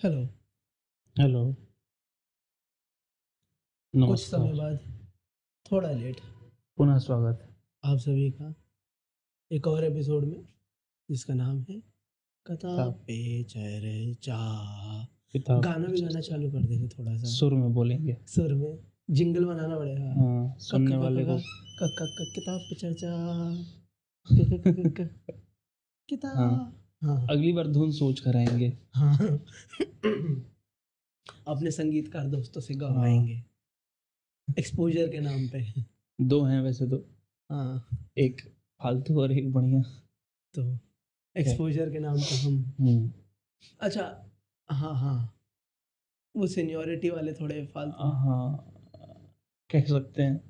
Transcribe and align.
Hello 0.00 0.22
hello 1.16 1.42
कुछ 3.94 4.20
समय 4.20 4.50
नमस्कार 4.50 4.54
बाद 4.54 4.78
थोड़ा 5.66 5.90
लेट 5.90 6.20
पुनः 6.78 6.98
स्वागत 6.98 7.46
आप 7.84 7.98
सभी 7.98 8.30
का 8.30 8.52
एक 9.50 9.66
और 9.66 9.84
एपिसोड 9.84 10.24
में 10.24 10.42
जिसका 11.08 11.34
नाम 11.34 11.58
है 11.70 11.78
कथा 12.46 12.68
किताब 12.68 12.92
पे 13.06 13.42
चर्चा 13.44 14.38
किताब 15.32 15.62
गाना 15.64 15.86
भी 15.86 16.00
गाना 16.02 16.20
चालू 16.20 16.50
कर 16.52 16.66
देंगे 16.66 16.88
थोड़ा 16.88 17.16
सा 17.16 17.26
सुर 17.36 17.54
में 17.54 17.72
बोलेंगे 17.74 18.16
सुर 18.34 18.54
में 18.54 18.78
जिंगल 19.10 19.44
बनाना 19.44 19.78
पड़ेगा 19.78 20.12
हाँ 20.12 20.48
क- 20.48 20.62
सुनने 20.62 20.96
क- 20.96 21.00
वाले 21.02 21.24
क- 21.24 21.26
को 21.28 21.38
क- 21.38 21.94
क- 21.98 22.14
क- 22.18 22.32
किताब 22.34 22.60
पे 22.60 22.74
चर्चा 22.76 23.16
क- 24.28 24.48
क- 24.50 24.62
क- 24.66 24.92
क- 24.98 25.08
क- 25.30 25.40
किताब 26.08 26.36
हाँ 26.36 26.83
हाँ। 27.04 27.26
अगली 27.30 27.52
बार 27.52 27.66
धुन 27.68 27.90
सोच 27.92 28.20
कर 28.20 28.36
आएँगे। 28.36 28.72
हाँ। 28.94 29.16
अपने 31.48 31.70
संगीतकार 31.70 32.26
दोस्तों 32.28 32.60
से 32.60 32.74
गवाएँगे 32.74 33.42
एक्सपोजर 34.48 35.08
के 35.08 35.20
नाम 35.20 35.46
पे। 35.48 35.64
दो 36.18 36.42
हैं 36.44 36.60
वैसे 36.62 36.86
तो। 36.86 36.96
हाँ। 37.50 38.08
एक 38.18 38.40
फालतू 38.80 39.20
और 39.20 39.32
एक 39.32 39.52
बढ़िया। 39.52 39.80
तो 40.54 40.62
एक्सपोजर 41.36 41.90
के 41.90 41.98
नाम 41.98 42.16
पे 42.16 42.36
हम 42.36 42.56
हम्म, 42.80 43.10
अच्छा 43.80 44.02
हाँ 44.68 44.94
हाँ। 44.94 45.30
वो 46.34 46.46
सीनियोरिटी 46.46 47.10
वाले 47.10 47.32
थोड़े 47.32 47.64
फालतू। 47.66 48.10
हाँ 48.18 48.70
कह 49.70 49.84
सकते 49.84 50.22
हैं। 50.22 50.40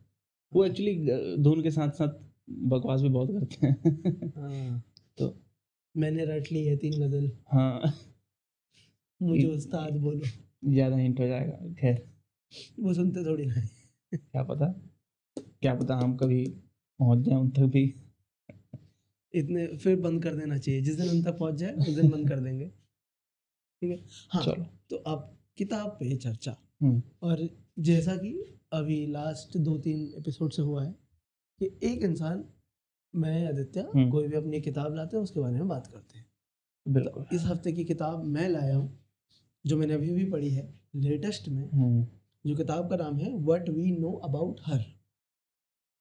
वो 0.53 0.65
एक्चुअली 0.65 0.95
धुन 1.43 1.63
के 1.63 1.71
साथ 1.71 1.91
साथ 1.93 2.23
बकवास 2.69 3.01
भी 3.01 3.09
बहुत 3.09 3.31
करते 3.31 3.67
हैं। 3.67 4.33
हाँ। 4.37 4.83
तो 5.19 5.29
मैंने 5.95 6.25
रट 6.25 6.51
ली 6.53 6.65
है 6.65 6.77
तीन 6.77 7.01
गज़ल। 7.01 7.31
हाँ। 7.53 7.93
मुझे 9.21 9.47
उस्ताद 9.47 9.97
बोलो। 9.97 10.27
ज़्यादा 10.65 10.97
हिंट 10.97 11.21
हो 11.21 11.27
जाएगा 11.27 11.73
खैर। 11.81 12.03
वो 12.81 12.95
सुनते 12.95 13.25
थोड़ी 13.25 13.47
ना 13.47 13.61
क्या 14.13 14.43
पता? 14.43 14.67
क्या 15.37 15.75
पता 15.75 15.95
हम 15.97 16.17
कभी 16.17 16.45
पहुँच 17.01 17.19
जाए 17.19 17.37
उन 17.37 17.51
तक 17.51 17.67
भी। 17.69 17.83
इतने 19.35 19.67
फिर 19.77 19.97
बंद 20.01 20.23
कर 20.23 20.35
देना 20.35 20.59
चाहिए। 20.59 20.81
जिस 20.81 20.97
दिन 20.97 21.09
उन 21.09 21.23
तक 21.23 21.39
पहुँच 21.39 21.55
जाए 21.55 21.73
उस 21.73 21.89
दिन 21.89 22.11
बंद 22.11 22.29
कर 22.29 22.41
देंगे। 22.41 22.67
ठीक 22.67 23.91
है? 23.91 24.05
हाँ 24.31 24.43
चलो। 24.43 24.67
तो 24.91 24.97
अब 24.97 25.31
किताब 25.59 25.89
पे 25.91 26.17
चर्चा। 26.17 26.57
हम्म, 26.83 27.03
और 27.23 27.49
जैसा 27.79 28.17
कि 28.17 28.33
अभी 28.73 29.07
लास्ट 29.07 29.57
दो 29.59 29.77
तीन 29.79 30.13
एपिसोड 30.19 30.53
से 30.53 30.63
हुआ 30.63 30.85
है 30.85 30.93
कि 31.61 31.67
एक 31.83 32.03
इंसान 32.03 32.45
मैं 33.15 33.47
आदित्य। 33.49 33.83
कोई 34.11 34.27
भी 34.29 34.37
अपनी 34.37 34.61
किताब 34.61 34.95
लाते 34.95 35.17
हैं 35.17 35.23
उसके 35.25 35.41
बारे 35.41 35.55
में 35.55 35.69
बात 35.69 35.87
करते 35.87 36.19
हैं। 36.19 36.27
बिल्कुल। 36.87 37.27
इस 37.33 37.43
हफ़्ते 37.45 37.73
की 37.73 37.85
किताब 37.85 38.25
मैं 38.27 38.49
लाया 38.49 38.77
हूँ 38.77 38.89
जो 39.65 39.77
मैंने 39.77 39.95
अभी 39.95 40.11
भी 40.15 40.25
पढ़ी 40.31 40.51
है 40.51 40.69
लेटेस्ट 40.97 41.49
में 41.49 41.69
जो 42.45 42.55
किताब 42.57 42.91
का 42.91 42.97
नाम 42.97 43.17
है 43.19 43.33
what 43.45 43.69
we 43.69 43.91
know 43.91 44.11
about 44.25 44.61
her 44.65 44.85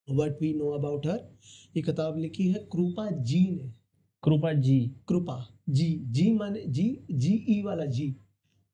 what 0.08 0.42
we 0.42 0.54
know 0.54 0.70
about 0.70 1.08
her 1.08 1.20
ये 1.76 1.82
किताब 1.82 2.18
लिखी 2.18 2.48
है 2.48 2.60
कृपा 2.74 3.10
जी 3.12 3.40
ने। 3.52 3.72
कृपा 4.24 4.52
जी। 4.54 4.80
कृपा 5.08 5.38
जी 5.70 5.88
जी 6.12 6.32
माने 6.34 6.64
जी 6.68 6.88
जी 7.12 7.34
ई 7.50 7.62
वाला 7.64 7.86
जी। 7.86 8.16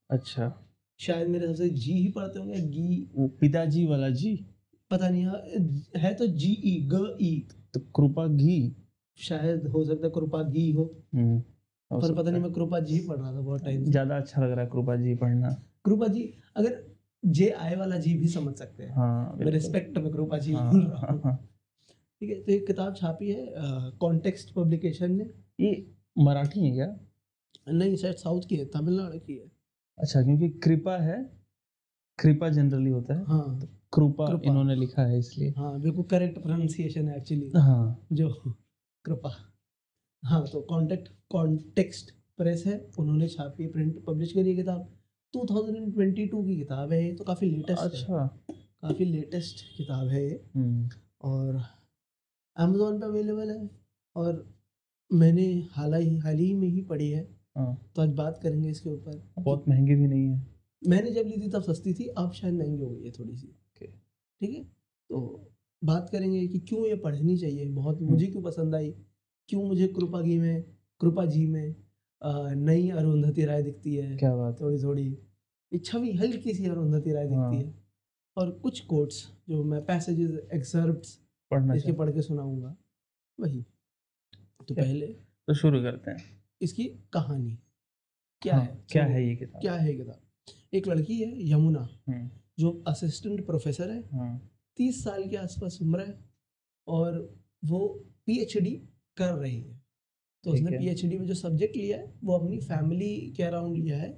अच्छा। 0.09 0.51
शायद 0.99 1.27
मेरे 1.27 1.47
हिसाब 1.47 1.65
से 1.65 1.69
जी 1.75 1.93
ही 1.93 2.07
पढ़ते 2.11 2.39
होंगे 2.39 2.61
गी 2.61 3.07
पिताजी 3.41 3.85
वाला 3.85 4.09
जी? 4.09 4.35
पता 4.91 5.09
नहीं 5.09 5.23
हाँ, 5.25 5.41
है 5.97 6.13
तो 6.15 6.27
जी 6.27 6.51
ई 6.65 6.77
ग 6.91 7.17
ई। 7.21 7.47
तो 7.73 7.79
कृपा 7.95 8.27
घी। 8.27 8.75
शायद 9.19 9.65
हो 9.67 9.83
सकता 9.85 10.07
है 10.07 10.11
कृपा 10.11 10.41
घी 10.43 10.69
हो। 10.71 10.83
हम्म, 11.15 11.39
पर 11.91 12.13
पता 12.15 12.31
नहीं 12.31 12.41
मैं 12.41 12.51
कृपा 12.53 12.79
जी 12.81 12.99
पढ़ 13.07 13.17
रहा 13.17 13.31
था 13.33 13.39
बहुत 13.39 13.63
टाइम 13.63 13.83
ज़्यादा 13.85 14.17
अच्छा 14.17 14.41
लग 14.41 14.51
रहा 14.51 14.61
है 14.61 14.69
कृपा 14.71 14.95
जी 14.95 15.15
पढ़ना। 15.15 15.49
कृपा 15.85 16.07
जी 16.07 16.23
अगर 16.57 16.83
जे 17.23 17.49
आए 17.51 17.75
वाला 17.75 17.97
जी 17.97 18.13
भी 18.17 18.27
समझ 18.27 18.53
सकते 18.55 18.83
हैं। 18.83 18.93
हाँ 18.95 19.35
मैं 19.39 19.51
रिस्पेक्ट 19.51 19.97
में 19.97 20.11
कृपा 20.11 20.37
जी 20.37 20.53
हाँ, 20.53 20.71
बोल 20.71 20.81
रहा 20.81 20.99
हाँ, 20.99 21.11
हूँ। 21.13 21.37
ठीक 22.21 22.29
है 22.29 22.41
तो 22.41 22.51
एक 22.51 22.65
किताब 22.67 22.95
छापी 22.95 23.29
है 23.29 23.45
कॉन्टेक्स्ट 23.99 24.53
पब्लिकेशन 24.53 25.11
ने। 25.11 25.29
ये 25.59 25.85
मराठी 26.17 26.65
है 26.65 26.71
क्या? 26.71 26.95
नहीं 27.67 27.95
शायद 27.95 28.15
साउथ 28.15 28.47
की 28.49 28.55
है 28.55 28.65
तमिलनाडु 28.67 29.19
की 29.19 29.33
है। 29.33 29.51
अच्छा 29.97 30.21
क्योंकि 30.21 30.49
कृपा 30.59 30.97
है 30.97 31.17
कृपा 32.19 32.49
जनरली 32.49 32.89
होता 32.89 33.13
है। 33.13 33.25
हाँ। 33.25 33.59
कृपा 33.59 33.78
कृपा। 33.93 34.41
इन्होंने 34.45 34.75
लिखा 34.75 35.01
है 35.01 35.19
इसलिए। 35.19 35.53
हाँ 35.57 35.79
बिल्कुल 35.81 36.03
करेक्ट 36.03 36.41
प्रोनाउंसिएशन 36.41 37.07
है 37.07 37.17
एक्चुअली 37.17 37.51
हाँ। 37.55 38.07
जो 38.13 38.29
कृपा। 39.05 39.29
हाँ 40.23 40.45
तो 40.47 40.61
कॉन्टेक्ट 40.61 41.09
कॉन्टेक्स्ट 41.29 42.11
प्रेस 42.37 42.63
है 42.67 42.89
उन्होंने 42.99 43.27
छापी 43.27 43.67
प्रिंट 43.67 44.03
पब्लिश 44.05 44.33
करी 44.33 44.49
है 44.49 44.55
किताब। 44.55 44.95
2022 45.33 46.43
की 46.45 46.57
किताब 46.57 46.91
है 46.91 47.03
ये 47.05 47.13
तो 47.15 47.23
काफ़ी 47.23 47.47
लेटेस्ट 47.47 47.81
है। 47.81 47.89
अच्छा। 47.89 48.25
काफ़ी 48.81 49.05
लेटेस्ट 49.05 49.77
किताब 49.77 50.07
है 50.07 50.23
ये। 50.23 50.43
हम्म, 50.55 50.89
और 51.21 51.61
अमेजोन 52.57 52.99
पे 52.99 53.05
अवेलेबल 53.05 53.51
है 53.51 53.69
और 54.15 54.55
मैंने 55.13 55.67
हाल 55.71 55.93
ही 55.93 56.17
हाल 56.17 56.35
ही 56.35 56.53
में 56.53 56.67
ही 56.67 56.81
पढ़ी 56.81 57.09
है। 57.09 57.23
हाँ। 57.57 57.91
तो 57.95 58.01
आज 58.01 58.09
बात 58.09 58.39
करेंगे 58.43 58.69
इसके 58.69 58.89
ऊपर। 58.89 59.33
बहुत 59.39 59.65
महँगी 59.69 59.95
भी 59.95 60.07
नहीं 60.07 60.27
है। 60.29 60.47
मैंने 60.87 61.11
जब 61.11 61.27
ली 61.27 61.41
थी 61.41 61.49
तब 61.49 61.61
सस्ती 61.61 61.93
थी 61.93 62.07
अब 62.07 62.31
शायद 62.31 62.53
महँगी 62.53 62.81
हो 62.83 62.89
गई 62.89 63.05
है 63.05 63.11
थोड़ी 63.11 63.35
सी. 63.35 63.55
ठीक 64.39 64.55
है? 64.55 64.63
तो 65.09 65.45
बात 65.83 66.09
करेंगे 66.09 66.47
कि 66.47 66.59
क्यों 66.59 66.85
ये 66.87 66.95
पढ़नी 66.95 67.37
चाहिए? 67.37 67.65
बहुत 67.65 68.01
हम्म। 68.01 68.11
मुझे 68.11 68.27
क्यों 68.27 68.41
पसंद 68.43 68.75
आई? 68.75 68.91
क्यों 69.49 69.63
मुझे 69.63 69.87
कृपा 69.87 70.21
जी 70.21 70.37
में 70.37 70.63
कृपा 71.01 71.25
जी 71.25 71.45
में 71.47 71.75
नई 72.55 72.89
अरुंधति 72.89 73.45
राय 73.45 73.63
दिखती 73.63 73.95
है? 73.95 74.17
क्या 74.17 74.35
बात 74.35 74.61
थोड़ी 74.61 74.81
थोड़ी 74.83 75.17
छवि 75.85 76.11
हल्की 76.13 76.53
सी 76.53 76.65
अरुंधति 76.65 77.11
राय 77.11 77.23
दिखती 77.23 77.35
हाँ। 77.35 77.53
है। 77.53 77.73
और 78.37 78.51
कुछ 78.51 78.79
कोट्स 78.79 79.27
जो 79.49 79.63
मैं 79.63 79.85
पैसेजेस 79.85 80.31
एक्सर्प्ट 80.53 81.07
पढ़ना 81.51 81.73
इसके 81.73 81.91
पढ़ 81.91 82.11
के 82.11 82.21
सुनाऊँगा। 82.21 82.75
वही। 83.39 83.65
तो 84.67 84.75
पहले 84.75 85.07
तो 85.47 85.53
शुरू 85.53 85.81
करते 85.81 86.11
हैं। 86.11 86.43
इसकी 86.61 86.83
कहानी। 87.13 87.57
क्या 88.41 88.55
हाँ, 88.55 88.63
है? 88.63 88.83
क्या 88.91 89.05
है 89.05 89.27
ये 89.27 89.35
किताब? 89.35 89.61
क्या 89.61 89.73
है 89.73 89.93
किताब? 89.93 90.19
एक 90.73 90.87
लड़की 90.87 91.21
है 91.21 91.49
यमुना। 91.49 91.89
हम्म, 92.07 92.29
जो 92.59 92.71
असिस्टेंट 92.87 93.45
प्रोफेसर 93.45 93.89
है 93.89 94.01
हाँ। 94.11 94.51
तीस 94.77 95.03
साल 95.03 95.27
के 95.29 95.35
आसपास 95.37 95.77
उम्र 95.81 96.01
है 96.01 96.17
और 96.87 97.17
वो 97.65 97.87
पीएचडी 98.25 98.71
कर 99.17 99.33
रही 99.33 99.59
है। 99.61 99.77
तो 100.43 100.51
उसने 100.51 100.77
पीएचडी 100.77 101.17
में 101.17 101.25
जो 101.27 101.33
सब्जेक्ट 101.33 101.75
लिया 101.77 101.97
है 101.97 102.13
वो 102.23 102.37
अपनी 102.37 102.59
फैमिली 102.59 103.33
के 103.37 103.43
अराउंड 103.43 103.77
लिया 103.77 103.97
है। 103.97 104.11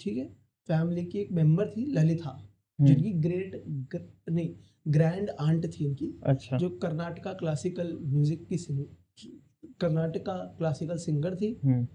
ठीक 0.00 0.16
है? 0.16 0.26
फैमिली 0.68 1.04
की 1.04 1.18
एक 1.18 1.32
मेंबर 1.32 1.70
थी 1.70 1.84
ललिता 1.86 2.30
हम्म, 2.30 2.86
जिनकी 2.86 3.12
ग्रेट 3.12 3.62
ग, 3.66 4.00
नहीं 4.30 4.54
ग्रैंड 4.88 5.30
आंट 5.30 5.66
थी 5.66 5.84
इनकी 5.84 6.12
अच्छा। 6.22 6.56
जो 6.56 6.70
कर्नाटका 6.78 7.32
क्लासिकल 7.32 7.96
म्यूज़िक 8.02 8.46
की 8.48 8.58
सिंग 8.58 8.84
कर्नाटका 9.80 10.34
क्लासिकल 10.58 10.96
सिंगर 10.96 11.36
थी। 11.36 11.52
हम्म, 11.64 11.86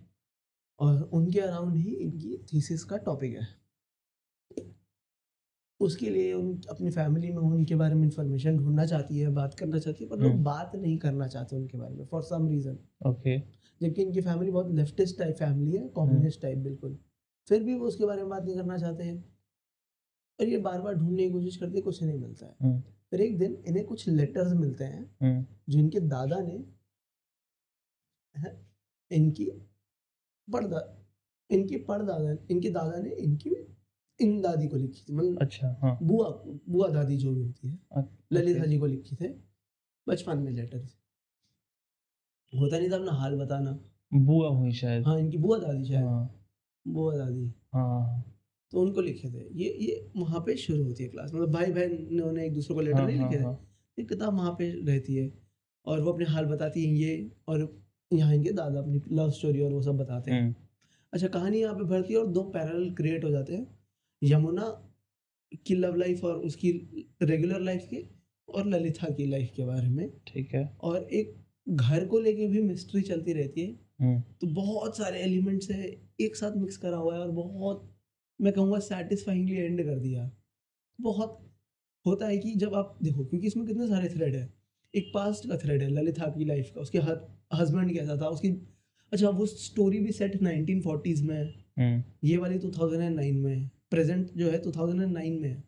और 0.79 1.01
उनके 1.03 1.39
अराउंड 1.39 1.75
ही 1.75 1.91
इनकी 1.95 2.37
थीसिस 2.53 2.83
का 2.83 2.97
टॉपिक 2.97 3.33
है। 3.33 3.47
उसके 5.81 6.09
लिए 6.09 6.33
उन 6.33 6.61
अपनी 6.69 6.89
फैमिली 6.89 7.29
में 7.31 7.37
उनके 7.37 7.75
बारे 7.75 7.95
में 7.95 8.03
इंफॉर्मेशन 8.03 8.57
ढूंढना 8.57 8.85
चाहती 8.85 9.19
है 9.19 9.29
बात 9.33 9.53
करना 9.53 9.79
चाहती 9.79 10.03
है 10.03 10.09
पर 10.09 10.19
लोग 10.19 10.31
हम्म। 10.31 10.43
बात 10.43 10.75
नहीं 10.75 10.97
करना 10.97 11.27
चाहते 11.27 11.55
उनके 11.55 11.77
बारे 11.77 11.95
में 11.95 12.05
फॉर 12.05 12.21
सम 12.23 12.47
रीज़न 12.47 12.77
ओके 13.07 13.37
जबकि 13.81 14.01
इनकी 14.01 14.21
फैमिली 14.21 14.51
बहुत 14.51 14.71
लेफ्टिस्ट 14.71 15.17
टाइप 15.19 15.35
फैमिली 15.35 15.71
है 15.71 15.87
कम्युनिस्ट 15.95 16.41
टाइप 16.41 16.57
बिल्कुल। 16.57 16.97
फिर 17.49 17.63
भी 17.63 17.75
वो 17.75 17.87
उसके 17.87 18.05
बारे 18.05 18.21
में 18.21 18.29
बात 18.29 18.43
नहीं 18.43 18.55
करना 18.55 18.77
चाहते 18.77 19.03
हैं। 19.03 19.17
और 20.39 20.47
ये 20.47 20.57
बार 20.57 20.81
बार 20.81 20.93
ढूँढने 20.95 21.23
की 21.23 21.29
कोशिश 21.29 21.57
करते 21.57 21.81
कुछ 21.81 22.01
नहीं 22.03 22.19
मिलता 22.19 22.45
है। 22.45 22.55
हम्म, 22.61 22.81
फिर 23.11 23.21
एक 23.21 23.37
दिन 23.37 23.57
इन्हें 23.67 23.85
कुछ 23.85 24.07
लेटर्स 24.09 24.53
मिलते 24.53 24.83
हैं 24.83 25.03
हम्म, 25.21 25.45
जो 25.69 25.79
इनके 25.79 25.99
दादा 25.99 26.39
ने 26.41 26.63
इनकी 29.11 29.45
पड़दा 30.47 30.81
इनकी 31.49 31.77
पड़दादा 31.77 32.35
इनके 32.51 32.69
दादा 32.69 33.01
ने 33.01 33.09
इनकी 33.09 33.55
इन 34.21 34.39
दादी 34.41 34.67
को 34.67 34.77
लिखी 34.77 35.03
थी 35.09 35.13
मतलब 35.13 35.37
अच्छा 35.41 35.67
हाँ। 35.81 35.97
बुआ 36.03 36.27
बुआ 36.69 36.87
दादी 36.87 37.17
जो 37.17 37.33
भी 37.33 37.41
होती 37.41 37.67
है 37.67 37.77
अच्छा, 37.91 38.17
ललिता 38.33 38.65
जी 38.65 38.77
को 38.79 38.85
लिखी 38.85 39.15
थे 39.15 39.29
बचपन 40.07 40.37
में 40.37 40.51
लेटर 40.51 40.87
होता 42.53 42.77
नहीं 42.77 42.89
था 42.91 42.95
अपना 42.95 43.11
हाल 43.11 43.35
बताना। 43.35 43.71
बुआ 44.11 44.47
हुई 44.49 44.71
शायद। 44.71 45.05
हाँ 45.05 45.19
इनकी 45.19 45.37
बुआ 45.37 45.57
दादी 45.57 45.85
शायद। 45.85 46.03
हाँ। 46.03 46.39
बुआ 46.85 47.15
दादी। 47.17 47.45
हाँ 47.73 48.23
तो 48.71 48.81
उनको 48.81 49.01
लिखे 49.01 49.29
थे। 49.29 49.47
ये 49.61 49.69
ये 49.81 50.11
वहाँ 50.17 50.39
पे 50.39 50.55
शुरू 50.57 50.83
होती 50.83 51.03
है 51.03 51.09
क्लास 51.09 51.33
मतलब 51.33 51.51
भाई 51.51 51.71
बहन 51.71 52.33
ने 52.35 52.45
एक 52.45 52.53
दूसरे 52.53 52.75
को 52.75 52.81
लेटर 52.81 52.97
हाँ, 52.99 53.05
नहीं 53.07 53.17
हाँ, 53.17 53.29
लिखे 53.29 53.41
थे। 53.41 53.45
हाँ, 53.45 53.59
ये 53.97 54.05
किताब 54.05 54.33
वहाँ 54.33 54.51
पे 54.51 54.69
रहती 54.87 55.15
है 55.15 55.31
और 55.85 56.01
वो 56.01 56.11
अपने 56.13 56.25
हाल 56.25 56.45
बताती 56.45 56.85
हैं 56.85 56.93
ये 56.95 57.31
और 57.47 57.81
यहाँ 58.11 58.33
इनके 58.35 58.51
दादा 58.51 58.79
अपनी 58.79 59.01
लव 59.11 59.29
स्टोरी 59.31 59.61
और 59.61 59.73
वो 59.73 59.81
सब 59.81 59.97
बताते 59.97 60.31
हैं। 60.31 60.41
हम्म, 60.41 60.55
अच्छा 61.13 61.27
कहानी 61.27 61.61
यहाँ 61.61 61.75
पे 61.75 61.83
भरती 61.83 62.13
है 62.13 62.19
और 62.19 62.27
दो 62.27 62.43
पैरेलल 62.43 62.93
क्रिएट 62.95 63.23
हो 63.23 63.29
जाते 63.29 63.55
हैं। 63.55 63.80
यमुना 64.23 64.93
की 65.67 65.75
लव 65.75 65.95
लाइफ 65.95 66.23
और 66.23 66.35
उसकी 66.35 66.71
रेगुलर 67.21 67.59
लाइफ 67.59 67.87
के 67.89 68.05
और 68.49 68.67
ललिता 68.67 69.13
की 69.13 69.25
लाइफ 69.25 69.51
के 69.55 69.65
बारे 69.65 69.89
में। 69.89 70.11
ठीक 70.27 70.53
है। 70.53 70.77
और 70.81 71.03
एक 71.03 71.35
घर 71.69 72.05
को 72.05 72.19
लेके 72.19 72.47
भी 72.47 72.61
मिस्ट्री 72.61 73.01
चलती 73.01 73.33
रहती 73.33 73.61
है। 73.61 73.79
हम्म, 73.99 74.19
तो 74.19 74.47
बहुत 74.47 74.97
सारे 74.97 75.19
एलिमेंट्स 75.19 75.71
है 75.71 76.09
एक 76.21 76.35
साथ 76.35 76.57
मिक्स 76.57 76.77
करा 76.77 76.97
हुआ 76.97 77.13
है 77.13 77.21
और 77.21 77.31
बहुत 77.31 77.97
मैं 78.41 78.53
कहूँगा 78.53 78.79
सेटिस्फाइंगली 78.79 79.55
एंड 79.55 79.85
कर 79.85 79.99
दिया। 79.99 80.31
बहुत 81.01 81.53
होता 82.05 82.27
है 82.27 82.37
कि 82.37 82.51
जब 82.55 82.73
आप 82.75 82.99
देखो 83.03 83.25
क्योंकि 83.25 83.47
इसमें 83.47 83.67
कितने 83.67 83.87
सारे 83.87 84.09
थ्रेड 84.09 84.35
है। 84.35 84.53
एक 84.95 85.11
पास्ट 85.13 85.47
का 85.47 85.57
थ्रेड 85.57 85.81
है 85.81 85.89
ललिता 85.89 86.25
की 86.25 86.45
लाइफ 86.45 86.71
का 86.75 86.81
उसके 86.81 86.97
हस्बैंड 87.55 87.93
कैसा 87.93 88.17
था 88.17 88.27
उसकी 88.27 88.49
अच्छा 89.13 89.29
वो 89.29 89.45
स्टोरी 89.45 89.99
भी 89.99 90.11
सेट 90.11 90.35
1940s 90.35 91.21
में 91.21 91.35
है। 91.35 91.65
हम्म, 91.79 92.03
ये 92.23 92.37
वाली 92.37 92.57
2009 92.57 93.35
में 93.35 93.57
है। 93.57 93.80
प्रेजेंट 93.91 94.31
जो 94.37 94.49
है 94.49 94.59
2009 94.59 95.41
में 95.41 95.49
है। 95.49 95.63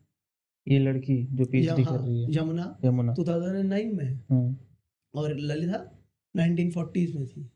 ये 0.68 0.78
लड़की 0.78 1.28
जो 1.32 1.44
पीएचडी 1.44 1.84
कर 1.84 2.00
रही 2.00 2.22
है। 2.22 2.28
यमुना। 2.36 2.78
यमुना। 2.84 3.14
2009 3.14 3.92
में 3.94 4.04
है। 4.04 4.24
हम्म, 4.30 4.56
और 5.14 5.38
ललिता 5.38 6.02
1940s 6.36 7.14
में 7.14 7.26
थी। 7.26 7.50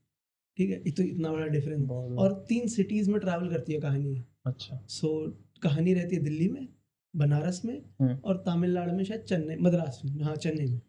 ठीक 0.56 0.70
है? 0.70 0.90
तो 0.90 1.02
इतना 1.02 1.32
बड़ा 1.32 1.46
डिफरेंस 1.46 1.90
और 1.90 2.44
तीन 2.48 2.68
सिटीज़ 2.68 3.10
में 3.10 3.20
ट्रैवल 3.20 3.48
करती 3.48 3.72
है 3.72 3.80
कहानी। 3.80 4.24
अच्छा। 4.46 4.86
सो 4.88 5.26
so, 5.26 5.60
कहानी 5.62 5.94
रहती 5.94 6.16
है 6.16 6.22
दिल्ली 6.22 6.48
में 6.48 6.68
बनारस 7.16 7.62
में 7.64 7.82
हम्म। 8.00 8.14
और 8.24 8.36
तमिलनाडु 8.36 8.92
में 8.92 9.04
शायद 9.04 9.20
चेन्नई 9.20 9.56
मद्रास 9.56 10.02
में। 10.04 10.24
हाँ 10.24 10.36
चेन्नई 10.36 10.66
में। 10.66 10.80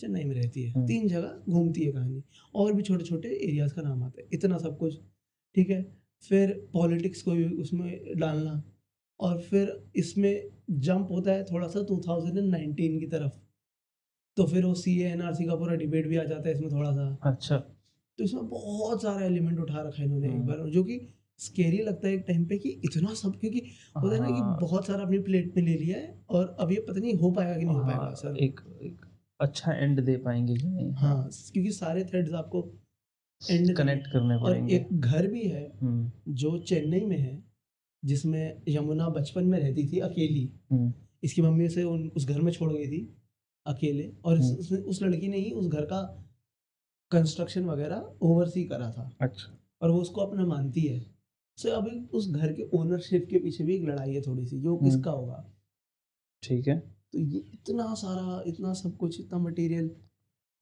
चेन्नई 0.00 0.24
में 0.24 0.34
रहती 0.36 0.62
है। 0.62 0.70
हम्म। 0.70 0.86
तीन 0.86 1.08
जगह 1.08 1.42
घूमती 1.48 1.80
है 1.80 1.92
कहानी। 1.92 2.22
और 2.54 2.72
भी 2.72 2.82
छोटे 2.82 3.04
छोटे 3.04 3.28
एरियाज़ 3.28 3.74
का 3.74 3.82
नाम 3.82 4.02
आता 4.04 4.22
है। 4.22 4.28
इतना 4.32 4.58
सब 4.58 4.78
कुछ। 4.78 5.00
ठीक 5.54 5.70
है? 5.70 5.96
फिर 6.28 6.68
पॉलिटिक्स 6.72 7.22
को 7.22 7.32
भी 7.32 7.44
उसमें 7.44 8.04
डालना। 8.16 8.62
और 9.20 9.40
फिर 9.40 9.90
इसमें 9.96 10.50
जंप 10.70 11.08
होता 11.10 11.32
है 11.32 11.44
थोड़ा 11.44 11.68
सा 11.68 11.80
2019 11.80 12.98
की 13.00 13.06
तरफ़। 13.06 13.32
तो 14.36 14.46
फिर 14.46 14.64
वो 14.64 14.74
सी 14.74 14.98
एन 15.02 15.22
आर 15.22 15.34
सी 15.34 15.44
का 15.44 15.54
पूरा 15.56 15.74
डिबेट 15.74 16.06
भी 16.08 16.16
आ 16.16 16.24
जाता 16.24 16.48
है 16.48 16.54
इसमें 16.54 16.70
थोड़ा 16.72 16.92
सा 16.92 17.18
अच्छा। 17.22 17.56
तो 17.58 18.24
इसमें 18.24 18.48
बहुत 18.48 19.02
सारा 19.02 19.24
एलिमेंट 19.26 19.60
उठा 19.60 19.80
रखा 19.80 19.98
है 19.98 20.04
इन्होंने 20.04 20.26
एक 20.26 20.32
हम्म। 20.32 20.46
बार 20.46 20.68
जो 20.70 20.82
कि 20.84 20.98
स्केरी 21.40 21.78
लगता 21.78 22.08
है 22.08 22.14
एक 22.14 22.24
टाइम 22.28 22.44
पे 22.44 22.58
कि 22.58 22.68
इतना 22.84 23.14
सब 23.14 23.38
क्योंकि 23.40 23.62
होता 23.96 24.14
है 24.14 24.20
ना 24.20 24.26
हाँ, 24.26 24.56
कि 24.56 24.64
बहुत 24.66 24.86
सारा 24.86 25.02
अपनी 25.02 25.18
प्लेट 25.18 25.56
में 25.56 25.62
ले 25.62 25.74
लिया 25.74 25.98
है 25.98 26.14
और 26.28 26.56
अब 26.60 26.72
ये 26.72 26.84
पता 26.88 27.00
नहीं 27.00 27.14
हो 27.14 27.30
पाएगा 27.30 27.56
कि 27.58 27.64
नहीं 27.64 27.76
हो 27.76 27.82
पाएगा 27.82 28.02
हाँ, 28.02 28.14
सर। 28.14 28.36
एक 28.36 28.60
एक 28.82 29.06
अच्छा 29.40 29.72
एंड 29.72 30.00
दे 30.00 30.16
पाएँगे 30.16 30.54
कि 30.56 30.66
नहीं? 30.66 30.92
हाँ 30.92 31.28
क्योंकि 31.52 31.70
सारे 31.70 32.04
थ्रेड्स 32.04 32.32
आपको 32.32 32.62
एंड 33.50 33.76
कनेक्ट 33.76 34.06
करने 34.06 34.34
और 34.34 34.70
एक 34.70 34.88
घर 34.92 35.26
भी 35.26 35.42
है 35.42 35.64
हम्म, 35.82 36.10
जो 36.28 36.58
चेन्नई 36.58 37.00
में 37.00 37.18
है 37.18 37.42
जिसमें 38.04 38.62
यमुना 38.68 39.08
बचपन 39.08 39.44
में 39.44 39.58
रहती 39.58 39.92
थी 39.92 39.98
अकेली। 39.98 40.52
हम्म, 40.72 40.94
इसकी 41.24 41.42
मम्मी 41.42 41.68
से 41.68 41.82
उन 41.82 42.08
उस 42.08 42.28
घर 42.28 42.40
में 42.40 42.52
छोड़ 42.52 42.72
गई 42.72 42.86
थी 42.86 43.16
अकेले 43.66 44.12
और 44.24 44.38
इस- 44.38 44.72
हम्म। 44.72 44.82
उस 44.82 45.02
लड़की 45.02 45.28
ने 45.28 45.38
ही 45.38 45.50
उस 45.50 45.66
घर 45.66 45.84
का 45.84 46.24
कंस्ट्रक्शन 47.10 47.64
वगैरह 47.64 48.16
ओवरसी 48.22 48.64
करा 48.64 48.92
था। 48.92 49.16
अच्छा। 49.20 49.58
और 49.82 49.90
वो 49.90 50.00
उसको 50.00 50.20
अपना 50.20 50.46
मानती 50.46 50.80
है। 50.80 51.14
सो 51.56 51.68
अभी 51.68 52.06
उस 52.06 52.30
घर 52.30 52.52
के 52.52 52.62
ओनरशिप 52.62 53.26
के 53.30 53.38
पीछे 53.38 53.64
भी 53.64 53.76
एक 53.76 53.82
लड़ाई 53.82 54.14
है 54.14 54.22
थोड़ी 54.22 54.46
सी 54.46 54.60
जो 54.60 54.76
हम्म। 54.76 54.90
किसका 54.90 55.10
होगा? 55.10 55.50
ठीक 56.42 56.68
है। 56.68 56.94
तो 57.12 57.18
ये 57.18 57.38
इतना 57.38 57.94
सारा 57.94 58.44
इतना 58.46 58.72
सब 58.72 58.96
कुछ 58.96 59.20
इतना 59.20 59.38
मटेरियल 59.38 59.96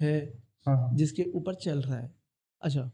है 0.02 0.42
हाँ 0.66 0.76
हाँ। 0.76 0.96
जिसके 0.96 1.22
ऊपर 1.22 1.54
चल 1.54 1.82
रहा 1.82 1.98
है। 1.98 2.14
अच्छा। 2.60 2.90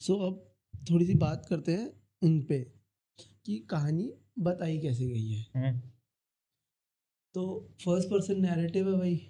सो 0.00 0.14
अब 0.14 0.52
थोड़ी 0.90 1.06
सी 1.06 1.14
बात 1.14 1.46
करते 1.46 1.72
हैं। 1.72 2.05
इन 2.26 2.40
पे 2.42 2.58
कि 3.46 3.58
कहानी 3.70 4.12
बताई 4.38 4.78
कैसे 4.78 5.06
गई 5.06 5.28
है। 5.28 5.44
हम्म, 5.56 5.80
तो 7.34 7.42
फ़र्स्ट 7.84 8.08
पर्सन 8.08 8.40
नैरेटिव 8.40 8.90
है 8.90 8.98
भाई। 8.98 9.20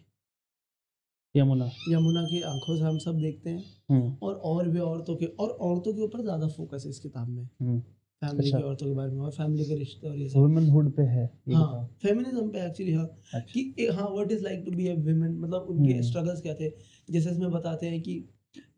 यमुना। 1.35 1.71
यमुना 1.91 2.23
की 2.25 2.41
आँखों 2.43 2.77
से 2.77 2.83
हम 2.85 2.99
सब 2.99 3.19
देखते 3.21 3.51
हैं। 3.51 3.65
हम्म, 3.91 4.17
और 4.23 4.35
और 4.35 4.69
भी 4.69 4.81
औरतों 4.81 5.17
के 5.17 5.27
और 5.27 5.49
औरतों 5.49 5.93
के 5.95 6.01
ऊपर 6.03 6.23
ज़्यादा 6.23 6.49
फोकस 6.49 6.83
है 6.85 6.91
इस 6.91 6.99
किताब 7.01 7.29
में। 7.29 7.43
हम्म, 7.45 7.81
फैमिली 8.23 8.47
अच्छा। 8.47 8.59
की 8.59 8.65
औरतों 8.65 8.87
के 8.87 8.95
बारे 8.95 9.13
में 9.13 9.21
और 9.21 9.31
फैमिली 9.33 9.65
के 9.65 9.75
रिश्ते 9.75 10.09
और 10.09 10.17
ये 10.17 10.29
सब। 10.29 10.39
वुमेनहुड 10.39 10.91
पे 10.97 11.03
है 11.03 11.25
हाँ 11.53 11.85
फेमिनिज्म 12.03 12.49
पे 12.51 12.65
एक्चुअली 12.67 12.93
हाँ 12.93 13.07
अच्छा। 13.35 13.39
कि 13.53 13.87
हाँ 13.87 14.09
what 14.11 14.33
is 14.33 14.45
like 14.45 14.63
to 14.65 14.71
be 14.71 14.87
a 14.89 14.95
women 14.95 15.37
मतलब 15.39 15.67
उनके 15.71 15.93
हम्म। 15.93 16.03
स्ट्रगल्स 16.03 16.41
क्या 16.43 16.55
थे? 16.55 16.71
जैसे 17.11 17.31
इसमें 17.31 17.51
बताते 17.51 17.89
हैं 17.89 18.01
कि 18.03 18.19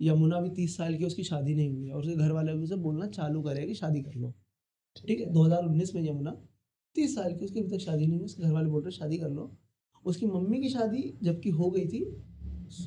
यमुना 0.03 0.41
भी 0.41 0.51
तीस 0.51 0.77
साल 0.77 0.97
की 0.97 1.05
उसकी 1.05 1.25
शादी 1.25 1.55
नहीं 1.55 1.71
हुई 1.71 1.87
है। 1.87 1.93
और 1.93 2.01
उसके 2.01 2.15
घर 2.15 2.33
वाले 2.33 2.53
भी 2.53 2.63
उसे 2.63 2.77
बोलना 2.77 3.07
चालू 3.07 3.43
करे 3.43 3.67
कि 3.67 3.75
शादी 3.75 4.03
कर 4.03 4.15
लो। 4.15 4.35
ठीक 4.97 5.21
है? 5.21 5.27
2019 5.27 5.95
में 5.95 6.03
यमुना 6.09 6.31
तीस 6.97 7.15
साल 7.15 7.33
की 7.33 7.45
उसकी 7.45 7.61
अभी 7.61 7.71
तक 7.71 7.79
शादी 7.79 8.07
नहीं 8.07 8.17
हुई 8.17 8.25
उसके 8.25 8.43
घर 8.43 8.53
वाले 8.53 8.69
बोल 8.69 8.83
रहे 8.83 8.91
शादी 8.91 9.19
कर 9.19 9.29
लो। 9.29 9.57
उसकी 10.05 10.27
मम्मी 10.27 10.61
की 10.61 10.69
शादी 10.69 11.19
जबकि 11.23 11.51
हो 11.51 11.71
गई 11.71 11.87
थी 11.87 12.05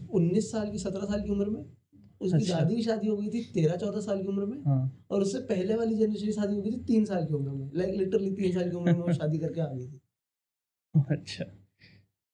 उन्नीस 0.09 0.51
साल 0.51 0.71
की 0.71 0.77
सत्रह 0.77 1.05
साल 1.05 1.21
की 1.21 1.29
उम्र 1.29 1.49
में। 1.49 1.61
उसकी 2.21 2.37
अच्छा। 2.37 2.59
दादी 2.59 2.75
की 2.75 2.81
शादी 2.81 3.07
हो 3.07 3.15
गई 3.17 3.29
थी 3.29 3.43
तेरह 3.53 3.75
चौदह 3.75 3.99
साल 3.99 4.21
की 4.21 4.27
उम्र 4.27 4.45
में। 4.45 4.57
हाँ। 4.65 5.05
और 5.11 5.21
उससे 5.21 5.39
पहले 5.39 5.75
वाली 5.75 5.95
जनरेशन 5.95 6.25
की 6.25 6.31
शादी 6.31 6.55
हो 6.55 6.61
गई 6.61 6.71
थी 6.71 6.83
तीन 6.83 7.05
साल 7.05 7.25
की 7.25 7.33
उम्र 7.33 7.51
में। 7.51 7.71
लाइक 7.75 7.95
लिटरली 7.95 8.31
तीन 8.31 8.51
साल 8.51 8.69
की 8.69 8.75
उम्र 8.75 8.93
में 8.93 9.01
वो 9.01 9.13
शादी 9.13 9.37
करके 9.37 9.61
आ 9.61 9.65
गई 9.65 9.87
थी। 9.87 10.01
अच्छा। 11.11 11.45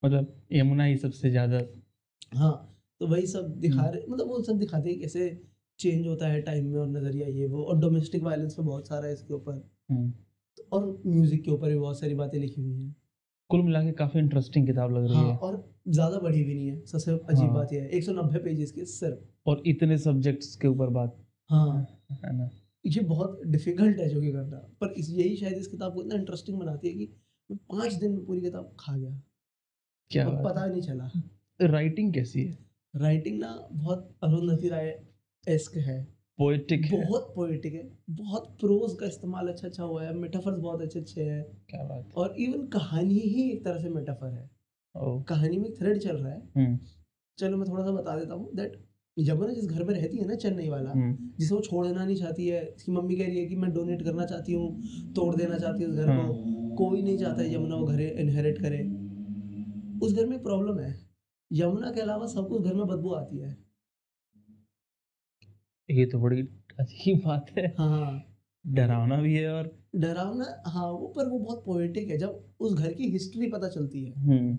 मतलब 0.03 0.33
यमुना 0.51 0.83
ही 0.83 0.97
सबसे 0.97 1.29
ज़्यादा 1.29 1.61
हाँ। 2.37 2.76
तो 3.01 3.07
वही 3.07 3.25
सब 3.27 3.53
दिखा 3.59 3.81
हम्म। 3.81 3.91
रहे 3.93 4.05
मतलब 4.09 4.27
वो 4.27 4.41
सब 4.43 4.57
दिखाते 4.59 4.89
हैं 4.89 4.99
कैसे 4.99 5.29
चेंज 5.79 6.07
होता 6.07 6.27
है 6.27 6.41
टाइम 6.41 6.65
में 6.65 6.79
और 6.79 6.87
नज़रिया 6.89 7.27
ये 7.29 7.47
वो 7.47 7.63
और 7.63 7.79
डोमेस्टिक 7.79 8.23
वायलेंस 8.23 8.53
पे 8.53 8.63
बहुत 8.63 8.87
सारा 8.87 9.07
है 9.07 9.13
इसके 9.13 9.33
ऊपर। 9.33 9.53
हम्म, 9.91 10.11
और 10.71 11.01
म्यूज़िक 11.07 11.43
के 11.43 11.51
ऊपर 11.51 11.69
भी 11.69 11.77
बहुत 11.77 11.99
सारी 11.99 12.15
बातें 12.15 12.39
लिखी 12.39 12.61
हुई 12.61 12.73
हैं। 12.73 12.95
कुल 13.49 13.61
मिला 13.61 13.81
के 13.83 13.91
काफ़ी 13.91 14.19
इंटरेस्टिंग 14.19 14.65
किताब 14.67 14.91
लग 14.91 15.05
रही 15.05 15.15
हाँ 15.15 15.29
है। 15.29 15.37
और 15.37 15.63
ज़्यादा 15.87 16.19
बड़ी 16.19 16.43
भी 16.43 16.53
नहीं 16.55 16.67
है 16.67 16.85
सबसे 16.85 17.11
अजीब 17.11 17.45
हाँ। 17.45 17.53
बात 17.53 17.73
यह 17.73 17.81
है 17.81 17.89
एक 17.89 18.03
सौ 18.03 18.11
नब्बे 18.13 18.39
पेजेस 18.39 18.71
की 18.71 18.85
सिर्फ़। 18.85 19.49
और 19.49 19.61
इतने 19.67 19.97
सब्जेक्ट्स 19.97 20.55
के 20.55 20.67
ऊपर 20.67 20.89
बात। 20.89 21.15
हाँ। 21.49 21.87
है 22.25 22.35
ना? 22.37 22.49
ये 22.85 23.01
बहुत 23.03 23.41
डिफ़िकल्ट 23.45 23.99
है 23.99 24.09
जो 24.09 24.21
कि 24.21 24.31
करना 24.31 24.57
पर 24.81 24.93
इस 24.97 25.09
यही 25.09 25.35
शायद 25.35 25.57
इस 25.57 25.67
किताब 25.67 25.93
को 25.93 26.01
इतना 26.01 26.15
इंटरेस्टिंग 26.15 26.59
बनाती 26.59 26.87
है 26.87 26.93
कि 26.93 27.09
मैं 27.49 27.57
पाँच 27.71 27.93
दिन 27.93 28.11
में 28.11 28.25
पूरी 28.25 28.41
किताब 28.41 28.75
खा 28.79 28.97
गया। 28.97 29.21
क्या 30.11 30.29
पता 30.29 30.63
ही। 30.65 30.71
नहीं 30.71 30.81
चला। 30.81 31.09
राइटिंग 31.59 32.13
कैसी 32.13 32.43
है? 32.43 32.57
राइटिंग 33.01 33.39
ना 33.39 33.67
बहुत 33.71 34.17
अरुंधति 34.23 34.69
राय 34.69 34.99
एस्क 35.47 35.77
है। 35.77 36.17
पोएटिक 36.39 36.85
है। 36.85 37.05
बहुत 37.05 37.31
पोएटिक 37.35 37.73
है। 37.73 37.89
बहुत 38.09 38.57
प्रोज 38.59 38.93
का 38.99 39.05
इस्तेमाल 39.05 39.47
अच्छा 39.47 39.67
अच्छा 39.67 39.83
हुआ 39.83 40.03
है। 40.03 40.13
मेटाफर्स 40.13 40.57
बहुत 40.59 40.81
अच्छे 40.81 40.99
अच्छे 40.99 41.21
हैं। 41.23 41.43
क्या 41.69 41.83
बात 41.83 42.09
और 42.17 42.35
इवन 42.39 42.67
कहानी 42.67 43.19
ही 43.19 43.51
एक 43.51 43.65
तरह 43.65 43.81
से 43.81 43.89
मेटाफर 43.89 44.27
है। 44.27 44.49
ओ 44.95 45.21
कहानी 45.21 45.57
में 45.57 45.73
थ्रेड 45.73 45.97
चल 45.97 46.15
रहा 46.17 46.33
है। 46.33 46.49
हम्म 46.57 46.79
चलो 47.37 47.57
मैं 47.57 47.69
थोड़ा 47.69 47.83
सा 47.83 47.91
बता 47.91 48.19
देता 48.19 48.33
हूँ 48.33 48.55
दैट 48.55 48.83
यमुना 49.19 49.53
जिस 49.53 49.65
घर 49.65 49.83
में 49.83 49.93
रहती 49.93 50.17
है 50.17 50.27
ना 50.27 50.35
चेन्नई 50.35 50.69
वाला 50.69 50.89
हम्म 50.89 51.17
जिसे 51.39 51.55
वो 51.55 51.61
छोड़ना 51.61 52.05
नहीं 52.05 52.15
चाहती 52.15 52.47
है 52.47 52.73
इसकी 52.77 52.91
मम्मी 52.91 53.15
कह 53.15 53.25
रही 53.25 53.39
है 53.39 53.45
कि 53.45 53.55
मैं 53.55 53.73
डोनेट 53.73 54.01
करना 54.01 54.25
चाहती 54.25 54.53
हूँ 54.53 54.81
तोड़ 55.13 55.35
देना 55.35 55.57
चाहती 55.57 55.83
हूँ 55.83 55.91
उस 55.91 55.97
घर। 55.99 56.05
को। 56.05 56.75
कोई 56.75 57.01
नहीं 57.01 57.17
चाहता 57.17 57.41
है 57.41 57.53
यमुना 57.55 57.75
वो 57.75 57.85
घर 57.85 58.01
इनहेरिट 58.01 58.57
करे। 58.57 58.79
उस 60.05 60.13
घर 60.13 60.25
में 60.25 60.43
प्रॉब्लम 60.43 60.79
है। 60.79 61.06
यमुना 61.51 61.91
के 61.91 62.01
अलावा 62.01 62.27
सबको 62.27 62.59
घर 62.59 62.73
में 62.73 62.85
बदबू 62.87 63.13
आती 63.13 63.37
है। 63.37 63.57
ये 65.89 66.05
तो 66.05 66.19
बड़ी 66.19 66.41
अजीब 66.79 67.21
बात 67.25 67.51
है। 67.57 67.67
हाँ 67.77 68.23
डरावना 68.67 69.21
भी 69.21 69.33
है 69.33 69.53
और 69.53 69.71
डरावना 69.95 70.63
हाँ 70.67 70.91
वो 70.91 71.07
पर 71.07 71.29
वो 71.29 71.39
बहुत 71.39 71.63
पोएटिक 71.65 72.09
है 72.09 72.17
जब 72.17 72.53
उस 72.59 72.73
घर 72.73 72.93
की 72.93 73.03
हिस्ट्री 73.03 73.47
पता 73.47 73.69
चलती 73.69 74.03
है। 74.03 74.13
हम्म। 74.19 74.55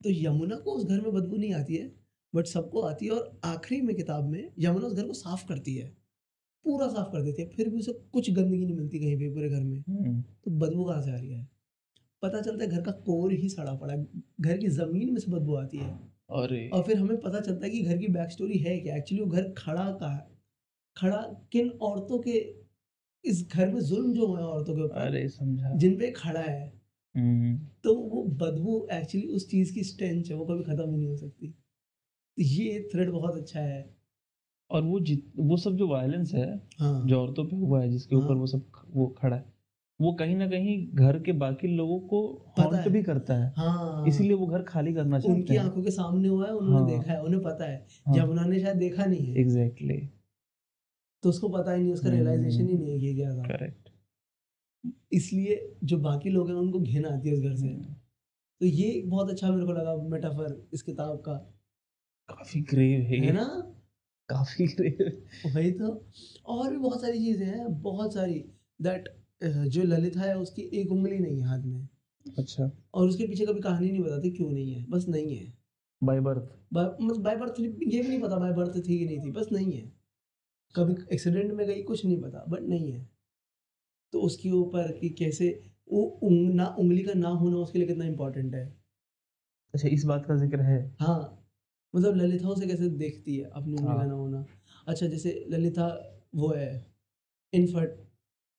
तो 0.00 0.10
यमुना 0.10 0.56
को 0.56 0.70
उस 0.70 0.84
घर 0.84 1.00
में 1.00 1.12
बदबू 1.12 1.36
नहीं 1.36 1.54
आती 1.54 1.76
है 1.76 1.92
बट 2.34 2.46
सबको 2.46 2.80
आती 2.80 3.06
है 3.06 3.12
और 3.12 3.40
आखिरी 3.44 3.80
में 3.80 3.96
किताब 3.96 4.24
में 4.24 4.52
यमुना 4.58 4.86
उस 4.86 4.94
घर 4.94 5.06
को 5.06 5.12
साफ़ 5.12 5.48
करती 5.48 5.76
है। 5.76 5.88
पूरा 6.64 6.88
साफ़ 6.88 7.12
कर 7.12 7.22
देती 7.22 7.42
है 7.42 7.48
फिर 7.48 7.68
भी 7.68 7.78
उसे 7.78 7.92
कुछ 7.92 8.30
गंदगी 8.30 8.64
नहीं 8.66 8.76
मिलती 8.76 8.98
कहीं 8.98 9.16
पे 9.16 9.28
पूरे 9.34 9.48
घर 9.48 9.62
में। 9.62 9.78
हम्म, 9.88 10.22
तो 10.22 10.50
बदबू 10.50 10.84
कहाँ 10.84 11.02
से 11.02 11.10
आ 11.10 11.16
रही 11.16 11.32
है? 11.32 11.48
पता 12.22 12.40
चलता 12.40 12.64
है 12.64 12.70
घर 12.70 12.82
का 12.82 12.90
कोर 12.92 13.32
ही 13.32 13.48
सड़ा 13.48 13.74
पड़ा 13.74 13.94
है। 13.94 14.06
घर 14.40 14.58
की 14.58 14.68
ज़मीन 14.68 15.12
में 15.12 15.20
से 15.20 15.32
बदबू 15.32 15.54
आती 15.54 15.78
है। 15.78 15.90
अरे। 16.30 16.68
और 16.68 16.82
फिर 16.82 16.96
हमें 16.96 17.20
पता 17.20 17.40
चलता 17.40 17.64
है 17.66 17.70
कि 17.72 17.82
घर 17.82 17.98
की 17.98 18.08
बैक 18.08 18.30
स्टोरी 18.30 18.58
है 18.58 18.78
क्या? 18.78 18.96
एक्चुअली 18.96 19.24
वो 19.24 19.30
घर 19.30 19.54
खड़ा 19.58 19.90
कहाँ 19.90 20.14
है। 20.14 20.26
खड़ा 20.96 21.48
किन 21.52 21.70
औरतों 21.70 22.18
के 22.18 22.60
इस 23.24 23.48
घर 23.52 23.74
में 23.74 23.80
जुल्म 23.80 24.12
जो 24.14 24.26
हुआ 24.26 24.38
है 24.38 24.44
औरतों 24.44 24.76
के 24.76 24.82
ऊपर। 24.82 24.96
अरे 24.96 25.28
समझा। 25.28 25.72
जिन 25.76 25.98
पे 25.98 26.10
खड़ा 26.10 26.40
है। 26.40 26.80
हम्म, 27.16 27.58
तो 27.84 27.94
वो 27.94 28.24
बदबू 28.24 28.88
एक्चुअली 28.92 29.26
उस 29.26 29.50
चीज़ 29.50 29.74
की 29.74 29.84
स्टेंच 29.84 30.30
है 30.30 30.36
वो 30.36 30.46
कभी 30.46 30.62
ख़त्म 30.62 30.90
ही 30.90 30.96
नहीं 30.96 31.08
हो 31.08 31.16
सकती। 31.16 31.48
तो 31.48 32.42
ये 32.42 32.88
थ्रेड 32.94 33.10
बहुत 33.10 33.34
अच्छा 33.34 33.60
है। 33.60 33.96
और 34.70 34.82
वो 34.82 35.00
जित 35.00 35.32
वो 35.36 35.56
सब 35.56 35.76
जो 35.76 35.88
वायलेंस 35.88 36.34
है 36.34 36.68
हाँ। 36.78 37.06
जो 37.06 37.20
औरतों 37.20 37.44
पे 37.44 37.56
हुआ 37.56 37.82
है 37.82 37.90
जिसके 37.90 38.16
ऊपर 38.16 38.26
हाँ। 38.26 38.36
वो 38.36 38.46
सब 38.46 38.66
वो 38.90 39.06
खड़ा 39.06 39.36
है 39.36 39.52
वो 40.00 40.12
कहीं 40.12 40.36
ना 40.36 40.46
कहीं 40.48 40.88
घर 40.94 41.18
के 41.18 41.32
बाकी 41.32 41.68
लोगों 41.68 41.98
को 42.00 42.20
हॉन्ट 42.58 42.88
भी 42.88 43.02
करता 43.02 43.34
है। 43.34 43.52
हाँ। 43.56 44.06
इसीलिए 44.08 44.34
वो 44.34 44.46
घर 44.46 44.62
खाली 44.62 44.94
करना 44.94 45.18
चाहते 45.18 45.34
उनकी 45.34 45.56
आँखों 45.56 45.82
के 45.82 45.90
सामने 45.90 46.28
हुआ 46.28 46.46
है 46.46 46.54
उन्होंने 46.54 46.92
हाँ। 46.92 47.00
देखा 47.00 47.12
है 47.12 47.22
उन्हें 47.22 47.42
पता 47.42 47.64
है। 47.64 47.86
हाँ, 48.08 48.16
यमुना 48.16 48.44
ने 48.44 48.60
शायद 48.60 48.76
देखा 48.76 49.04
नहीं 49.04 49.26
है। 49.26 49.40
Exactly 49.40 49.94
exactly. 49.94 50.08
तो 51.22 51.28
उसको 51.28 51.48
पता 51.48 51.72
ही 51.72 51.82
नहीं 51.82 51.92
उसका 51.92 52.08
हम्म। 52.08 52.18
रियलाइजेशन 52.18 52.68
ही 52.68 52.78
नहीं 52.78 53.06
है 53.06 53.14
क्या 53.14 53.36
था। 53.36 53.42
करेक्ट 53.42 53.88
इसलिए 55.12 55.76
जो 55.84 55.98
बाकी 55.98 56.30
लोग 56.30 56.48
हैं 56.48 56.56
उनको 56.56 56.80
घिन 56.80 57.06
आती 57.06 57.28
है 57.28 57.34
उस 57.34 57.40
घर 57.40 57.54
से। 57.54 57.68
तो 58.60 58.66
ये 58.66 59.02
बहुत 59.06 59.30
अच्छा 59.30 59.50
मेरे 59.50 59.66
को 59.66 59.72
लगा 59.72 59.96
मेटाफर 59.96 60.68
इस 60.74 60.82
किताब 60.82 61.16
का। 61.16 61.32
काफ़ी 62.28 62.60
ग्रेव 62.60 63.00
है 63.00 63.18
है 63.18 63.32
ना? 63.32 63.44
काफ़ी 64.28 64.66
ग्रेव 64.66 65.22
वही 65.54 65.70
तो। 65.72 66.06
और 66.46 66.70
भी 66.70 66.76
बहुत 66.76 67.00
सारी 67.00 67.18
चीज़ें 67.18 67.46
हैं 67.46 67.82
बहुत 67.82 68.14
सारी। 68.14 68.44
दैट 68.82 69.08
जो 69.40 69.82
ललिता 69.82 70.20
है 70.20 70.36
उसकी 70.38 70.62
एक 70.80 70.92
उंगली 70.92 71.18
नहीं 71.18 71.40
है 71.40 71.46
हाथ 71.46 71.62
में। 71.62 71.88
अच्छा। 72.38 72.70
और 72.94 73.08
उसके 73.08 73.26
पीछे 73.26 73.46
कभी 73.46 73.60
कहानी 73.60 73.90
नहीं 73.90 74.02
बताते 74.02 74.30
क्यों 74.30 74.50
नहीं 74.50 74.72
है 74.74 74.84
बस 74.90 75.06
नहीं 75.08 75.36
है। 75.36 75.52
बाय 76.02 76.20
बर्थ 76.20 76.52
बाय 76.72 77.36
बर्थ 77.36 77.60
ये 77.60 78.02
भी 78.02 78.08
नहीं 78.08 78.20
पता 78.20 78.36
बाय 78.36 78.52
बर्थ 78.52 78.76
थी 78.78 78.98
कि 78.98 79.04
नहीं 79.04 79.20
थी 79.20 79.30
बस 79.30 79.48
नहीं 79.52 79.72
है। 79.72 79.92
कभी 80.74 80.94
एक्सीडेंट 81.12 81.52
में 81.52 81.66
गई 81.66 81.82
कुछ 81.82 82.04
नहीं 82.04 82.20
पता 82.22 82.44
बट 82.48 82.62
नहीं 82.62 82.92
है। 82.92 83.08
तो 84.12 84.20
उसके 84.20 84.50
ऊपर 84.50 84.92
कि 84.92 85.08
कैसे 85.08 85.48
वो 85.92 86.02
उंग, 86.02 86.54
ना 86.54 86.66
उंगली 86.78 87.02
का 87.02 87.12
ना 87.14 87.28
होना 87.28 87.56
उसके 87.56 87.78
लिए 87.78 87.88
कितना 87.88 88.04
इम्पोर्टेंट 88.04 88.54
है। 88.54 88.64
अच्छा 89.74 89.88
इस 89.88 90.04
बात 90.04 90.26
का 90.26 90.36
ज़िक्र 90.36 90.60
है। 90.60 90.78
हाँ। 91.00 91.36
मतलब 91.94 92.16
ललिता 92.16 92.48
उसे 92.48 92.66
कैसे 92.66 92.88
देखती 92.88 93.36
है 93.36 93.50
अपनी 93.50 93.74
उंगली 93.74 93.86
का 93.86 93.94
हाँ। 93.94 94.06
ना 94.06 94.14
होना। 94.14 94.44
अच्छा 94.86 95.06
जैसे 95.06 95.44
ललिता 95.48 95.86
वो 96.34 96.48
है 96.48 96.86
इनफर्ट 97.52 97.90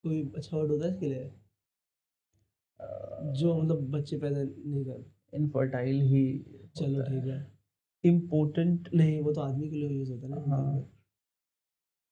कोई 0.03 0.21
अच्छा 0.35 0.57
वर्ड 0.57 0.71
होता 0.71 0.85
है 0.85 0.91
इसके 0.91 1.05
लिए? 1.05 1.31
जो 3.33 3.53
मतलब 3.55 3.89
बच्चे 3.91 4.17
पैदा 4.17 4.43
नहीं 4.43 4.85
कर 4.85 5.37
इनफर्टाइल 5.37 6.01
ही 6.01 6.23
चलो 6.77 7.01
ठीक 7.01 7.25
है। 7.25 7.39
इम्पोर्टेंट 8.03 8.89
नहीं 8.93 9.21
वो 9.21 9.33
तो 9.33 9.41
आदमी 9.41 9.69
के 9.69 9.75
लिए 9.75 9.89
यूज़ 9.89 10.11
होता 10.11 10.27
है 10.27 10.33
ना 10.33 10.55
हाँ। 10.55 10.89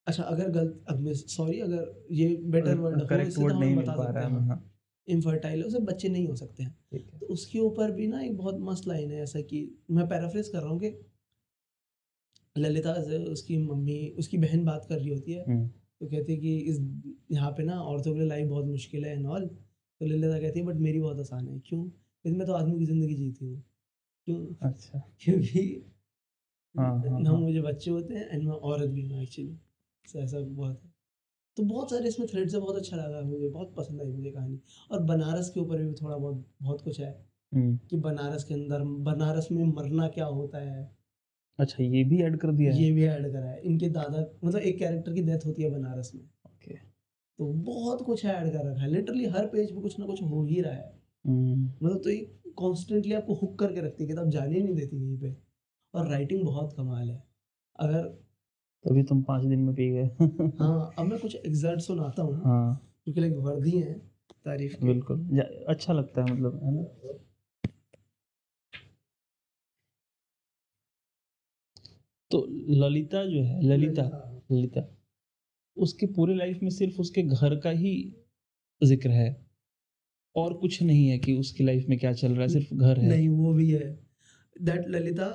अच्छा 0.08 0.24
अगर 0.24 0.50
गलत 0.50 0.86
अब 0.90 1.00
मैं 1.00 1.14
सॉरी 1.14 1.60
अगर 1.60 2.06
ये 2.12 2.36
बेटर 2.36 2.78
वर्ड 2.78 3.08
करेक्ट 3.08 3.38
वर्ड 3.38 3.56
नहीं 3.56 3.76
मिल 3.76 3.86
बता 3.86 3.96
पा 3.98 4.10
रहा 4.10 4.24
है 4.28 4.48
हाँ 4.48 4.66
इनफर्टाइल 5.08 5.64
उसे 5.64 5.80
बच्चे 5.80 6.10
नहीं 6.10 6.28
हो 6.28 6.36
सकते 6.36 6.64
हैं। 6.64 6.76
तो 7.20 7.26
उसके 7.26 7.60
ऊपर 7.60 7.92
भी 7.92 8.08
ना 8.08 8.22
एक 8.22 8.38
बहुत 8.38 8.58
मस्त 8.60 8.88
लाइन 8.88 9.12
है 9.12 9.22
ऐसा 9.24 9.42
कि 9.42 9.62
मैं 9.92 10.08
पैराफ्रेज 10.08 10.48
कर 10.48 10.60
रहा 10.60 10.70
हूँ 10.70 10.80
कि 10.80 10.96
ललिता 12.56 12.94
से 13.04 13.18
उसकी 13.26 13.58
मम्मी 13.58 13.98
उसकी 14.20 14.38
बहन 14.38 14.66
बात 14.66 14.86
कर 14.90 14.98
रही 14.98 15.10
होती 15.10 15.32
है। 15.32 15.44
हम्म, 15.44 15.70
तो 16.02 16.08
कहती 16.08 16.34
है 16.34 16.40
कि 16.40 16.58
इस 16.70 16.80
यहाँ 17.32 17.52
पे 17.52 17.64
ना 17.64 17.80
औरतों 17.84 18.14
के 18.14 18.20
लिए 18.20 18.28
लाइफ 18.28 18.48
बहुत 18.50 18.66
मुश्किल 18.66 19.06
है 19.06 19.12
एंड 19.14 19.26
ऑल 19.28 19.48
तो 19.48 20.06
ललिता 20.06 20.40
कहती 20.40 20.60
है 20.60 20.66
बट 20.66 20.76
मेरी 20.80 21.00
बहुत 21.00 21.20
आसान 21.20 21.48
है। 21.48 21.60
क्यों? 21.60 21.84
क्योंकि 21.86 22.38
मैं 22.38 22.48
तो 22.48 22.54
आदमी 22.54 22.78
की 22.80 22.86
ज़िंदगी 22.86 23.16
जीती 23.16 23.46
हूँ। 23.46 23.62
क्यों? 24.28 24.46
अच्छा। 24.62 25.00
क्योंकि 25.22 25.62
हाँ, 26.76 26.90
हाँ, 27.00 27.20
ना 27.20 27.32
हाँ। 27.32 27.40
मुझे 27.40 27.62
बच्चे 27.62 27.92
होते 27.92 28.14
हैं 28.14 28.28
एंड 28.30 28.44
मैं 28.44 28.56
औरत 28.56 28.90
भी 28.90 29.02
हूँ 29.04 29.22
एक्चुअली 29.22 29.54
तो 30.06 30.20
ऐसा 30.20 30.40
बहुत 30.42 30.82
है। 30.84 30.92
तो 31.58 31.64
बहुत 31.64 31.92
सारे 31.92 32.08
इसमें 32.10 32.28
थ्रेड्स 32.28 32.54
है 32.56 32.60
बहुत 32.62 32.78
अच्छा 32.78 32.98
लगा 32.98 33.22
मुझे 33.24 33.50
बहुत 33.50 33.74
पसंद 33.76 34.02
आई 34.02 34.08
मुझे 34.08 34.32
कहानी। 34.32 34.60
और 34.92 35.04
बनारस 35.06 35.50
के 35.50 35.60
ऊपर 35.60 35.84
भी 35.84 35.94
थोड़ा 35.94 36.18
बहुत 36.18 36.46
बहुत 36.62 36.82
कुछ 36.82 37.00
है 37.00 37.12
हम्म, 37.52 37.78
कि 37.90 37.98
बनारस 38.00 38.44
के 38.44 38.54
अंदर 38.54 38.84
बनारस 39.06 39.50
में 39.52 39.64
मरना 39.66 40.08
क्या 40.10 40.26
होता 40.28 40.60
है? 40.60 40.84
अच्छा 41.60 41.84
ये 41.84 42.04
भी 42.04 42.22
ऐड 42.22 42.38
कर 42.38 42.52
दिया 42.52 42.74
है? 42.74 42.82
ये 42.82 42.92
भी 42.92 43.04
ऐड 43.04 43.32
करा 43.32 43.46
है। 43.46 43.62
इनके 43.62 43.90
दादा 43.90 44.26
मतलब 44.48 44.62
एक 44.62 44.80
कैरेक्टर 44.80 45.14
की 45.14 45.22
डेथ 45.22 45.46
होती 45.46 45.64
है 45.64 45.70
बनारस 45.70 46.12
में। 46.16 46.24
ओके 46.24 46.74
तो 47.40 47.46
बहुत 47.46 48.02
कुछ 48.02 48.26
ऐड 48.26 48.52
कर 48.52 48.66
रखा 48.66 48.82
है। 48.82 48.90
लिटरली 48.90 49.26
हर 49.26 49.46
पेज 49.48 49.72
पे 49.72 49.82
कुछ 49.82 50.00
ना 50.00 50.06
कुछ 50.06 50.22
हो 50.22 50.44
ही 50.44 50.62
रहा 50.62 50.74
है। 50.74 51.00
हम्म, 51.28 51.66
मतलब 51.84 52.02
तो 52.04 52.10
ये 52.10 52.36
कॉन्स्टेंटली 52.56 53.14
आपको 53.14 53.34
हुक 53.34 53.60
करके 53.60 53.82
रखती 53.82 54.04
है 54.04 54.08
किताब 54.10 54.30
जाने 54.30 54.60
नहीं 54.60 54.76
देती 54.76 55.00
कहीं 55.00 55.18
पे। 55.20 55.36
और 55.94 56.08
राइटिंग 56.08 56.44
बहुत 56.46 56.74
कमाल 56.74 57.10
है। 57.10 57.24
अगर 57.80 58.04
तभी 58.86 59.04
तुम 59.04 59.22
पाँच 59.22 59.44
दिन 59.46 59.60
में 59.60 59.76
पी 59.76 59.90
गए। 59.90 60.06
हाँ 60.60 60.94
अब 61.00 61.06
मैं 61.06 61.20
कुछ 61.20 61.36
एग्जैक्ट 61.36 61.82
सुनाता 61.82 62.24
हूँ। 62.24 62.44
हाँ। 62.44 62.92
क्योंकि 63.04 63.22
लाइक 63.22 63.34
वर्दी 63.34 63.72
है 63.72 63.94
तारीफ़ 64.46 64.86
बिल्कुल। 64.86 65.40
अच्छा 65.68 65.94
लगता 65.94 66.24
है 66.24 66.34
मतलब 66.34 66.64
है 66.64 66.76
ना? 66.76 66.82
ललिता 72.70 73.26
जो 73.26 73.44
है 73.44 73.62
ललिता 73.62 74.04
ललिता। 74.52 74.96
उसके 75.78 76.06
पूरे 76.06 76.36
लाइफ 76.36 76.60
में 76.64 76.70
सिर्फ़ 76.70 77.00
उसके 77.02 77.24
घर 77.24 77.56
का 77.56 77.70
ही 77.70 78.16
ज़िक्र 78.84 79.10
है। 79.10 79.46
और 80.36 80.54
कुछ 80.54 80.82
नहीं 80.84 81.08
है 81.08 81.18
कि 81.20 81.34
उसकी 81.34 81.64
लाइफ 81.64 81.86
में 81.90 82.00
क्या 82.00 82.14
चल 82.14 82.32
रहा 82.32 82.42
है 82.42 82.48
सिर्फ़ 82.48 82.74
घर 82.74 83.00
है। 83.00 83.08
नहीं 83.10 83.30
वो 83.30 83.54
भी 83.54 83.70
है। 83.72 84.00
दैट 84.62 84.88
ललिता 84.88 85.26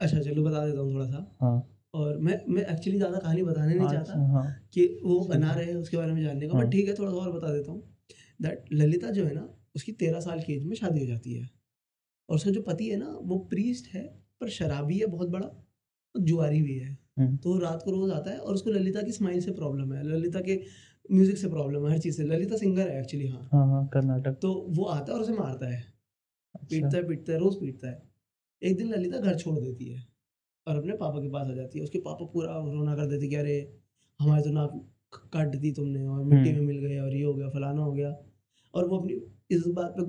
अच्छा 0.00 0.20
चलो 0.20 0.42
बता 0.42 0.66
देता 0.66 0.80
हूँ 0.80 0.94
थोड़ा 0.94 1.06
सा। 1.06 1.36
हाँ। 1.42 1.68
और 1.94 2.18
मैं 2.18 2.40
मैं 2.48 2.62
एक्चुअली 2.62 2.98
ज़्यादा 2.98 3.18
कहानी 3.18 3.42
बताने 3.42 3.74
नहीं 3.74 3.86
अच्छा, 3.86 4.02
चाहता 4.04 4.26
हाँ। 4.26 4.68
कि 4.74 5.00
वो 5.04 5.20
बना 5.20 5.52
रहे 5.54 5.64
हैं 5.66 5.74
उसके 5.74 5.96
बारे 5.96 6.12
में 6.12 6.22
जानने 6.22 6.48
का 6.48 6.54
हाँ। 6.54 6.64
बट 6.64 6.72
ठीक 6.72 6.88
है 6.88 6.94
थोड़ा 6.94 7.10
सा 7.10 7.16
और 7.16 7.32
बता 7.32 7.52
देता 7.52 7.72
हूँ। 7.72 7.96
दैट 8.42 8.64
ललिता 8.72 9.10
जो 9.10 9.24
है 9.26 9.34
ना 9.34 9.48
उसकी 9.76 9.92
तेरह 9.92 10.20
साल 10.20 10.40
की 10.40 10.52
एज 10.52 10.64
में 10.64 10.76
शादी 10.76 11.00
हो 11.00 11.06
जाती 11.06 11.34
है। 11.34 11.50
और 12.28 12.36
उसका 12.36 12.50
जो 12.50 12.62
पति 12.62 12.88
है 12.88 12.96
ना 12.96 13.18
वो 13.22 13.38
प्रीस्ट 13.38 13.94
है 13.94 14.02
पर 14.40 14.48
शराबी 14.48 14.98
है 14.98 15.06
बहुत 15.06 15.28
बड़ा। 15.28 15.61
जुआरी 16.14 16.60
भी 16.62 16.76
है। 16.78 16.96
हम्म। 17.18 17.36
तो 17.36 17.58
रात 17.58 17.82
को 17.84 17.90
रोज 17.90 18.10
आता 18.10 18.30
है 18.30 18.38
और 18.38 18.54
उसको 18.54 18.70
ललिता 18.70 19.02
की 19.02 19.12
स्माइल 19.12 19.40
से 19.40 19.52
प्रॉब्लम 19.52 19.92
है 19.92 20.02
ललिता 20.04 20.40
के 20.40 20.60
म्यूज़िक 21.10 21.36
से 21.38 21.48
प्रॉब्लम 21.48 21.86
है 21.86 21.92
हर 21.92 21.98
चीज़ 21.98 22.16
से। 22.16 22.24
ललिता 22.24 22.56
सिंगर 22.56 22.88
है 22.90 23.00
एक्चुअली 23.00 23.26
हाँ। 23.28 23.48
हाँ 23.52 23.66
हाँ 23.66 23.86
कर्नाटक। 23.88 24.38
तो 24.42 24.52
वो 24.68 24.84
आता 24.84 25.12
है 25.12 25.18
और 25.18 25.24
उसे 25.24 25.32
मारता 25.32 25.66
है। 25.66 25.80
पीटता 26.54 26.86
अच्छा 26.86 26.98
है 26.98 27.06
पीटता 27.08 27.32
है 27.32 27.38
रोज 27.38 27.54
पीटता 27.56 27.88
है। 27.88 28.02
एक 28.62 28.76
दिन 28.76 28.88
ललिता 28.88 29.18
घर 29.18 29.36
छोड़ 29.36 29.58
देती 29.58 29.84
है 29.84 30.04
और 30.66 30.76
अपने 30.76 30.92
पापा 30.92 31.20
के 31.20 31.28
पास 31.28 31.48
आ 31.48 31.54
जाती 31.54 31.78
है। 31.78 31.84
उसके 31.84 31.98
पापा 31.98 32.24
पूरा 32.24 32.56
रोना 32.58 32.94
कर 32.96 33.06
देते 33.06 33.28
कि 33.28 33.34
अरे 33.34 33.56
हमारे 34.20 34.42
तो 34.42 34.50
नाक 34.50 34.80
काट 35.32 35.56
दी 35.56 35.72
तुमने 35.72 36.06
और 36.06 36.22
मिट्टी 36.24 36.50
हम्म। 36.50 36.60
में 36.60 36.66
मिल 36.66 36.78
गए 36.78 36.98
और 36.98 37.14
ये 37.16 37.22
हो 37.24 37.34
गया 37.34 37.48
फलाना 37.48 37.82
हो 37.82 37.92
गया। 37.92 38.14
और 38.74 38.88
वो 38.88 38.98
अपनी 38.98 39.20
इस 39.56 39.66
बात 39.68 39.94
पे 39.98 40.02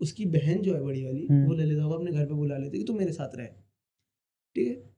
उसकी 0.00 0.26
बहन 0.26 0.62
जो 0.62 0.74
है 0.74 0.82
बड़ी 0.82 1.04
वाली 1.04 1.26
हम्म। 1.26 1.46
वो 1.46 1.54
ललिता 1.54 1.86
को 1.88 1.94
अपने 1.94 2.12
घर 2.12 2.26
पे 2.26 2.34
बुला 2.34 2.56
लेती 2.56 2.76
है 2.76 2.82
कि 2.84 2.86
तू 2.86 2.98
मेरे 2.98 3.12
साथ 3.12 3.36
रहे। 3.36 3.46
ठीक 3.46 4.68
है? 4.68 4.89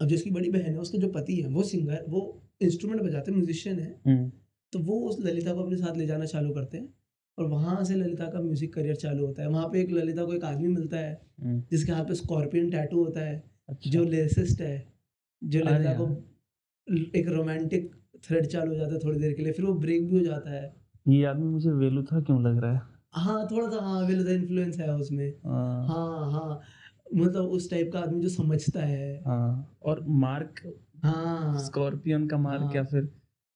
अब 0.00 0.08
जो 0.08 0.16
उसकी 0.16 0.30
बड़ी 0.30 0.50
बहन 0.50 0.72
है 0.72 0.78
उसका 0.78 0.98
जो 0.98 1.08
पति 1.08 1.34
है 1.36 1.48
वो 1.48 1.62
सिंगर 1.62 2.04
वो 2.08 2.20
इंस्ट्रूमेंट 2.62 3.02
बजाते 3.02 3.32
म्यूजिशियन 3.32 3.78
है 3.78 3.90
हम्म, 4.06 4.30
तो 4.72 4.78
वो 4.78 4.98
उस 5.08 5.18
ललिता 5.20 5.52
को 5.52 5.62
अपने 5.62 5.76
साथ 5.76 5.96
ले 5.96 6.06
जाना 6.06 6.24
चालू 6.24 6.50
करते 6.54 6.78
हैं 6.78 6.88
और 7.38 7.46
वहाँ 7.46 7.82
से 7.84 7.94
ललिता 7.94 8.26
का 8.26 8.40
म्यूज़िक 8.40 8.72
करियर 8.74 8.96
चालू 8.96 9.26
होता 9.26 9.42
है। 9.42 9.48
वहाँ 9.48 9.68
पे 9.68 9.80
एक 9.80 9.90
ललिता 9.90 10.24
को 10.24 10.32
एक 10.34 10.44
आदमी 10.44 10.68
मिलता 10.68 10.96
है 10.96 11.12
हम्म, 11.42 11.62
जिसके 11.70 11.92
हाथ 11.92 12.04
पे 12.04 12.14
स्कॉर्पियन 12.14 12.70
टैटू 12.70 13.04
होता 13.04 13.20
है 13.20 13.42
अच्छा। 13.68 13.90
जो 13.90 14.04
लिरिसिस्ट 14.04 14.60
है 14.60 14.76
जो 15.42 15.60
ललिता 15.60 15.92
को 16.00 16.06
एक 17.18 17.28
रोमांटिक 17.28 17.90
थ्रेड 18.24 18.46
चालू 18.46 18.70
हो 18.70 18.76
जाता 18.76 18.94
है 18.94 18.98
थोड़ी 19.04 19.18
देर 19.18 19.32
के 19.32 19.42
लिए 19.42 19.52
फिर 19.52 19.64
वो 19.64 19.74
ब्रेक 19.74 20.06
भी 20.08 20.16
हो 20.18 20.24
जाता 20.24 20.50
है। 20.50 20.74
ये 21.06 21.24
आदमी 21.24 21.48
मुझे 21.48 21.70
वेलुथा 21.70 22.20
क्यों 22.20 22.42
लग 22.42 22.58
रहा 22.58 22.72
है? 22.72 22.80
हाँ 23.14 23.46
थोड़ा 23.50 23.68
सा 23.70 23.80
हाँ 23.84 24.02
विल 24.06 24.28
इन्फ्लुएंस 24.28 24.78
है 24.78 24.94
उसमें। 24.94 25.28
हाँ, 25.46 25.86
हाँ 25.88 26.30
हाँ। 26.32 26.60
मतलब 27.14 27.44
उस 27.50 27.70
टाइप 27.70 27.90
का 27.92 28.00
आदमी 28.00 28.20
जो 28.22 28.28
समझता 28.28 28.80
है। 28.80 29.22
हाँ। 29.24 29.76
और 29.82 30.04
मार्क 30.08 30.60
हाँ। 31.04 31.58
स्कॉर्पियन 31.58 32.26
का 32.28 32.38
मार्क 32.38 32.62
हाँ, 32.62 32.74
या 32.74 32.84
फिर 32.84 33.08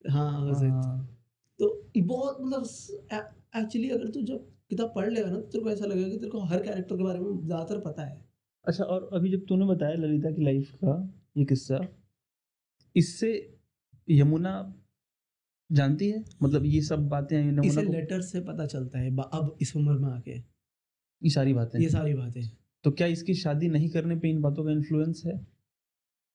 हाँ 0.04 0.40
हो। 0.40 1.06
तो 1.60 1.82
बहुत 1.98 2.38
मतलब 2.40 2.64
एक्चुअली 3.56 3.88
अगर 3.90 4.08
तू 4.08 4.22
जब 4.22 4.46
किताब 4.70 4.92
पढ़ 4.96 5.08
लेगा 5.10 5.30
ना 5.30 5.36
तो 5.36 5.42
तेरे 5.42 5.64
को 5.64 5.70
ऐसा 5.70 5.86
लगेगा 5.86 6.08
कि 6.08 6.16
तेरे 6.16 6.30
को 6.30 6.40
हर 6.44 6.62
कैरेक्टर 6.62 6.96
के 6.96 7.02
बारे 7.02 7.18
में 7.18 7.46
ज़्यादातर 7.46 7.80
पता 7.80 8.02
है। 8.02 8.24
अच्छा 8.64 8.84
और 8.84 9.08
अभी 9.12 9.30
जब 9.30 9.44
तूने 9.48 9.66
बताया 9.66 9.94
ललिता 9.94 10.30
की 10.30 10.44
लाइफ 10.44 10.70
का 10.84 10.96
ये 11.36 11.44
किस्सा 11.44 11.78
इससे 12.96 13.30
यमुना 14.08 14.52
जानती 15.70 16.08
है? 16.10 16.24
मतलब 16.42 16.64
ये 16.64 16.80
सब 16.80 17.08
बातें 17.08 17.62
इसे 17.62 17.82
को? 17.82 17.92
लेटर 17.92 18.20
से 18.20 18.40
पता 18.40 18.66
चलता 18.66 18.98
है 18.98 19.10
अब 19.16 19.56
इस 19.60 19.76
उम्र 19.76 19.98
में 19.98 20.10
आके। 20.12 20.32
ये 21.22 21.30
सारी 21.30 21.54
बातें। 21.54 21.78
ये 21.80 21.88
सारी 21.88 22.14
बातें। 22.14 22.42
तो 22.86 22.90
क्या 22.90 23.06
इसकी 23.06 23.34
शादी 23.34 23.68
नहीं 23.68 23.88
करने 23.90 24.16
पे 24.16 24.30
इन 24.30 24.40
बातों 24.40 24.64
का 24.64 24.70
इन्फ्लुएंस 24.70 25.22
है? 25.26 25.32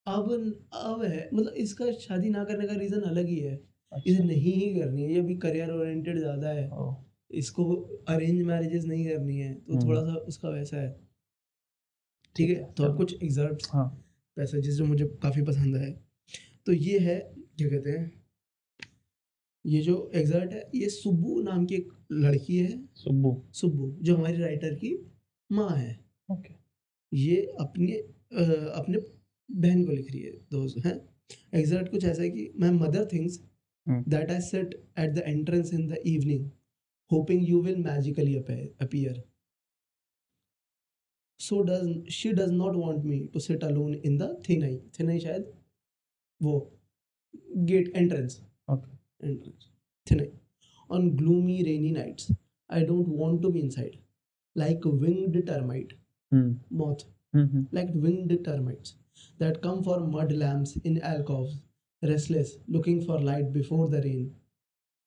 अब 0.07 0.31
अब 0.73 1.03
है। 1.03 1.29
मतलब 1.33 1.53
इसका 1.53 1.91
शादी 1.91 2.29
ना 2.29 2.43
करने 2.43 2.67
का 2.67 2.73
रीज़न 2.73 3.01
अलग 3.01 3.25
ही 3.25 3.39
है। 3.39 3.55
अच्छा। 3.91 4.11
इसे 4.11 4.23
नहीं 4.23 4.53
ही 4.53 4.79
करनी 4.79 5.03
है। 5.03 5.11
ये 5.11 5.19
अभी 5.19 5.35
करियर 5.35 5.71
ओरिएंटेड 5.71 6.19
ज़्यादा 6.19 6.49
है। 6.49 6.97
इसको 7.31 7.73
अरेंज 8.07 8.41
मैरिजेस 8.41 8.85
नहीं 8.85 9.05
करनी 9.05 9.37
है। 9.37 9.53
तो 9.53 9.73
हम्म। 9.73 9.87
थोड़ा 9.87 10.01
सा 10.01 10.13
उसका 10.13 10.49
वैसा 10.49 10.77
है। 10.77 10.91
ठीक 12.35 12.49
है? 12.49 12.73
तो 12.73 12.83
अब 12.83 12.97
कुछ 12.97 13.23
एग्जर्ट 13.23 13.67
हाँ। 13.71 13.87
पैसेजेस 14.35 14.75
जो 14.75 14.85
मुझे 14.85 15.05
काफ़ी 15.05 15.41
पसंद 15.41 15.77
आए। 15.77 15.91
तो 16.65 16.73
ये 16.73 16.99
है 16.99 17.19
क्या 17.57 17.69
कहते 17.69 17.89
हैं? 17.89 18.11
ये 19.65 19.81
जो 19.81 20.11
एग्जर्ट 20.15 20.53
है 20.53 20.69
ये 20.75 20.89
सुब्बू 20.89 21.41
नाम 21.41 21.65
की 21.65 21.75
एक 21.75 21.89
लड़की 22.11 22.57
है। 22.57 22.87
सुब्बू। 22.95 23.41
सुब्बू 23.53 23.95
जो 24.01 24.15
हमारी 24.15 24.37
राइटर 24.37 24.75
की 24.75 24.97
माँ 25.51 25.69
है। 25.69 26.10
ओके 26.31 26.53
ये 27.11 27.37
अपने 27.59 27.93
अ, 27.93 28.43
अपने 28.79 28.97
बहन 29.49 29.83
को 29.85 29.91
लिख 29.91 30.11
रही 30.11 30.21
है 30.21 30.31
दोस्त 30.51 30.85
हैं 30.85 30.95
एग्जैक्ट 31.59 31.91
कुछ 31.91 32.05
ऐसा 32.05 32.21
है 32.21 32.29
कि 32.29 32.51
my 32.59 32.69
mother 32.73 33.07
things 33.13 33.39
hmm. 33.87 34.03
That 34.11 34.31
I 34.31 34.41
set 34.41 34.73
at 34.99 35.13
the 35.15 35.23
entrance 35.27 35.73
in 35.73 35.87
the 35.87 35.97
evening 36.07 36.49
hoping 37.11 37.47
you 37.49 37.61
will 37.61 37.77
magically 37.83 38.35
appear 38.35 39.23
so 41.39 41.61
does 41.63 42.09
she 42.13 42.31
does 42.33 42.51
not 42.53 42.75
want 42.75 43.03
me 43.05 43.19
to 43.33 43.39
sit 43.39 43.63
alone 43.63 43.93
in 43.95 44.17
the 44.17 44.29
thinai 44.49 44.77
thinai 44.99 45.19
शायद 45.19 45.51
वो 46.41 46.59
gate 47.65 47.91
entrance 47.95 48.41
okay 48.69 48.99
entrance. 49.23 49.65
Thinai. 50.07 50.29
On 50.89 51.03
gloomy 51.15 51.55
rainy 51.65 51.89
nights, 51.91 52.31
I 52.69 52.79
don't 52.83 53.09
want 53.17 53.41
to 53.43 53.49
be 53.49 53.61
inside. 53.61 53.97
Like 54.55 54.87
winged 55.01 55.35
termite, 55.47 55.91
moth, 56.31 57.05
hmm 57.35 57.47
hmm, 57.47 57.67
like 57.71 57.93
winged 58.07 58.37
termites. 58.45 58.97
that 59.41 59.57
come 59.61 59.79
for 59.85 59.95
mud 60.13 60.31
lamps 60.39 60.71
in 60.89 60.97
alcoves, 61.09 61.53
restless, 62.03 62.49
looking 62.67 62.99
for 63.05 63.15
light 63.19 63.51
before 63.53 63.87
the 63.89 64.01
rain. 64.05 64.27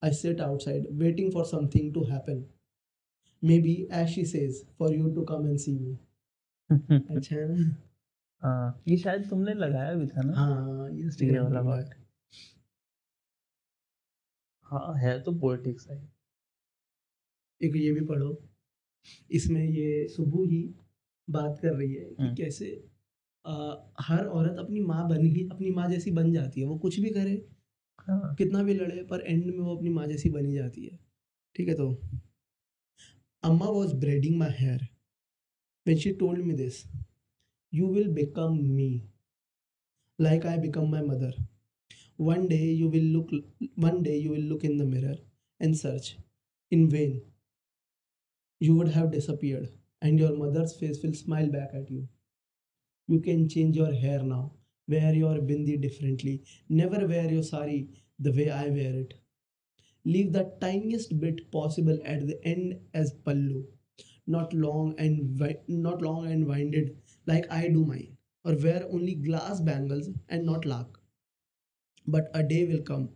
I 0.02 0.10
sit 0.10 0.40
outside, 0.40 0.86
waiting 1.02 1.30
for 1.30 1.44
something 1.50 1.92
to 1.94 2.04
happen. 2.04 2.40
Maybe, 3.42 3.74
as 3.90 4.10
she 4.10 4.24
says, 4.24 4.64
for 4.78 4.90
you 4.92 5.12
to 5.14 5.24
come 5.24 5.46
and 5.46 5.60
see 5.60 5.78
me. 5.78 5.94
अच्छा 6.70 7.36
है 7.36 7.46
ना 7.50 7.66
हाँ 8.42 8.82
ये 8.88 8.96
शायद 8.96 9.28
तुमने 9.30 9.54
लगाया 9.54 9.94
भी 9.94 10.06
था 10.06 10.22
ना 10.22 10.34
हाँ 10.34 10.90
ये 10.90 11.26
ये 11.26 11.38
वाला 11.38 11.62
पे 11.62 11.68
part 11.70 11.94
हाँ 14.70 14.94
है 14.98 15.20
तो 15.22 15.32
पोएटिक 15.40 15.80
सा 15.80 15.94
ही 15.94 17.66
एक 17.66 17.76
ये 17.76 17.92
भी 17.92 18.00
पढ़ो 18.06 18.36
इसमें 19.38 19.64
ये 19.64 20.06
सुबह 20.08 20.48
ही 20.50 20.62
बात 21.28 21.58
कर 21.62 21.74
रही 21.74 21.92
है 21.94 22.04
कि 22.04 22.22
हम्म। 22.22 22.34
कैसे 22.34 22.72
आ, 23.44 23.74
हर 24.00 24.26
औरत 24.26 24.58
अपनी 24.58 24.80
माँ 24.80 25.08
बन 25.08 25.24
ही 25.26 25.48
अपनी 25.52 25.70
माँ 25.70 25.88
जैसी 25.90 26.10
बन 26.10 26.32
जाती 26.32 26.60
है। 26.60 26.66
वो 26.66 26.76
कुछ 26.78 26.98
भी 27.00 27.10
करे 27.10 27.32
हाँ। 28.08 28.34
कितना 28.34 28.62
भी 28.62 28.74
लड़े 28.74 29.02
पर 29.02 29.20
एंड 29.20 29.44
में 29.46 29.58
वो 29.58 29.76
अपनी 29.76 29.90
माँ 29.90 30.06
जैसी 30.06 30.30
बनी 30.30 30.54
जाती 30.54 30.84
है। 30.84 30.98
ठीक 31.56 31.68
है 31.68 31.74
तो? 31.74 31.90
Amma 33.42 33.66
was 33.66 33.94
braiding 33.94 34.36
my 34.38 34.50
hair 34.58 34.86
when 35.86 35.98
she 35.98 36.12
told 36.12 36.44
me 36.44 36.54
this 36.54 36.82
you 37.72 37.88
will 37.94 38.08
become 38.14 38.58
me 38.68 38.88
like 40.18 40.46
I 40.46 40.58
become 40.58 40.90
my 40.90 41.02
mother 41.02 41.34
one 42.20 42.46
day 42.48 42.56
you 42.56 42.88
will 42.90 43.10
look 43.12 43.34
one 43.78 44.02
day 44.02 44.16
you 44.16 44.32
will 44.32 44.46
look 44.48 44.64
in 44.64 44.78
the 44.78 44.86
mirror 44.88 45.18
and 45.60 45.74
search 45.74 46.14
in 46.72 46.86
vain 46.86 47.20
you 48.60 48.74
would 48.74 48.88
have 48.88 49.10
disappeared 49.10 49.68
and 50.04 50.20
your 50.20 50.36
mother's 50.36 50.76
face 50.76 51.02
will 51.02 51.14
smile 51.14 51.48
back 51.48 51.70
at 51.74 51.90
you. 51.90 52.08
You 53.06 53.20
can 53.20 53.48
change 53.48 53.76
your 53.76 53.94
hair 53.94 54.22
now. 54.22 54.52
Wear 54.88 55.14
your 55.14 55.36
bindi 55.36 55.80
differently. 55.80 56.44
Never 56.68 57.06
wear 57.06 57.32
your 57.32 57.42
sari 57.42 57.88
the 58.18 58.30
way 58.30 58.50
i 58.50 58.68
wear 58.68 58.94
it. 59.00 59.14
Leave 60.04 60.32
the 60.32 60.56
tiniest 60.60 61.20
bit 61.20 61.50
possible 61.50 61.98
at 62.04 62.26
the 62.26 62.38
end 62.46 62.80
as 62.94 63.14
pallu. 63.14 63.66
Not 64.26 64.52
long 64.52 64.94
and 64.98 65.38
not 65.68 66.02
long 66.02 66.26
and 66.26 66.46
winded 66.46 66.96
like 67.26 67.50
I 67.50 67.68
do 67.68 67.84
mine, 67.84 68.16
or 68.44 68.56
wear 68.56 68.86
only 68.90 69.14
glass 69.16 69.60
bangles 69.60 70.10
and 70.28 70.46
not 70.46 70.66
lac. 70.66 70.86
But 72.06 72.30
a 72.32 72.42
day 72.42 72.64
will 72.66 72.80
come 72.82 73.10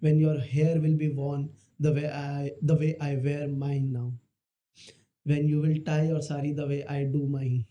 when 0.00 0.18
your 0.18 0.38
hair 0.40 0.80
will 0.80 0.96
be 0.96 1.08
worn 1.08 1.54
the 1.78 1.92
way 1.92 2.10
I 2.10 2.50
the 2.60 2.74
way 2.74 2.96
I 3.00 3.16
wear 3.16 3.48
mine 3.48 3.92
now 3.92 4.12
When 5.25 5.47
you 5.47 5.61
will 5.61 5.79
tie 5.85 6.05
your 6.07 6.21
sari 6.21 6.53
the 6.53 6.67
way 6.67 6.83
I 6.85 7.03
do 7.03 7.25
mine. 7.27 7.65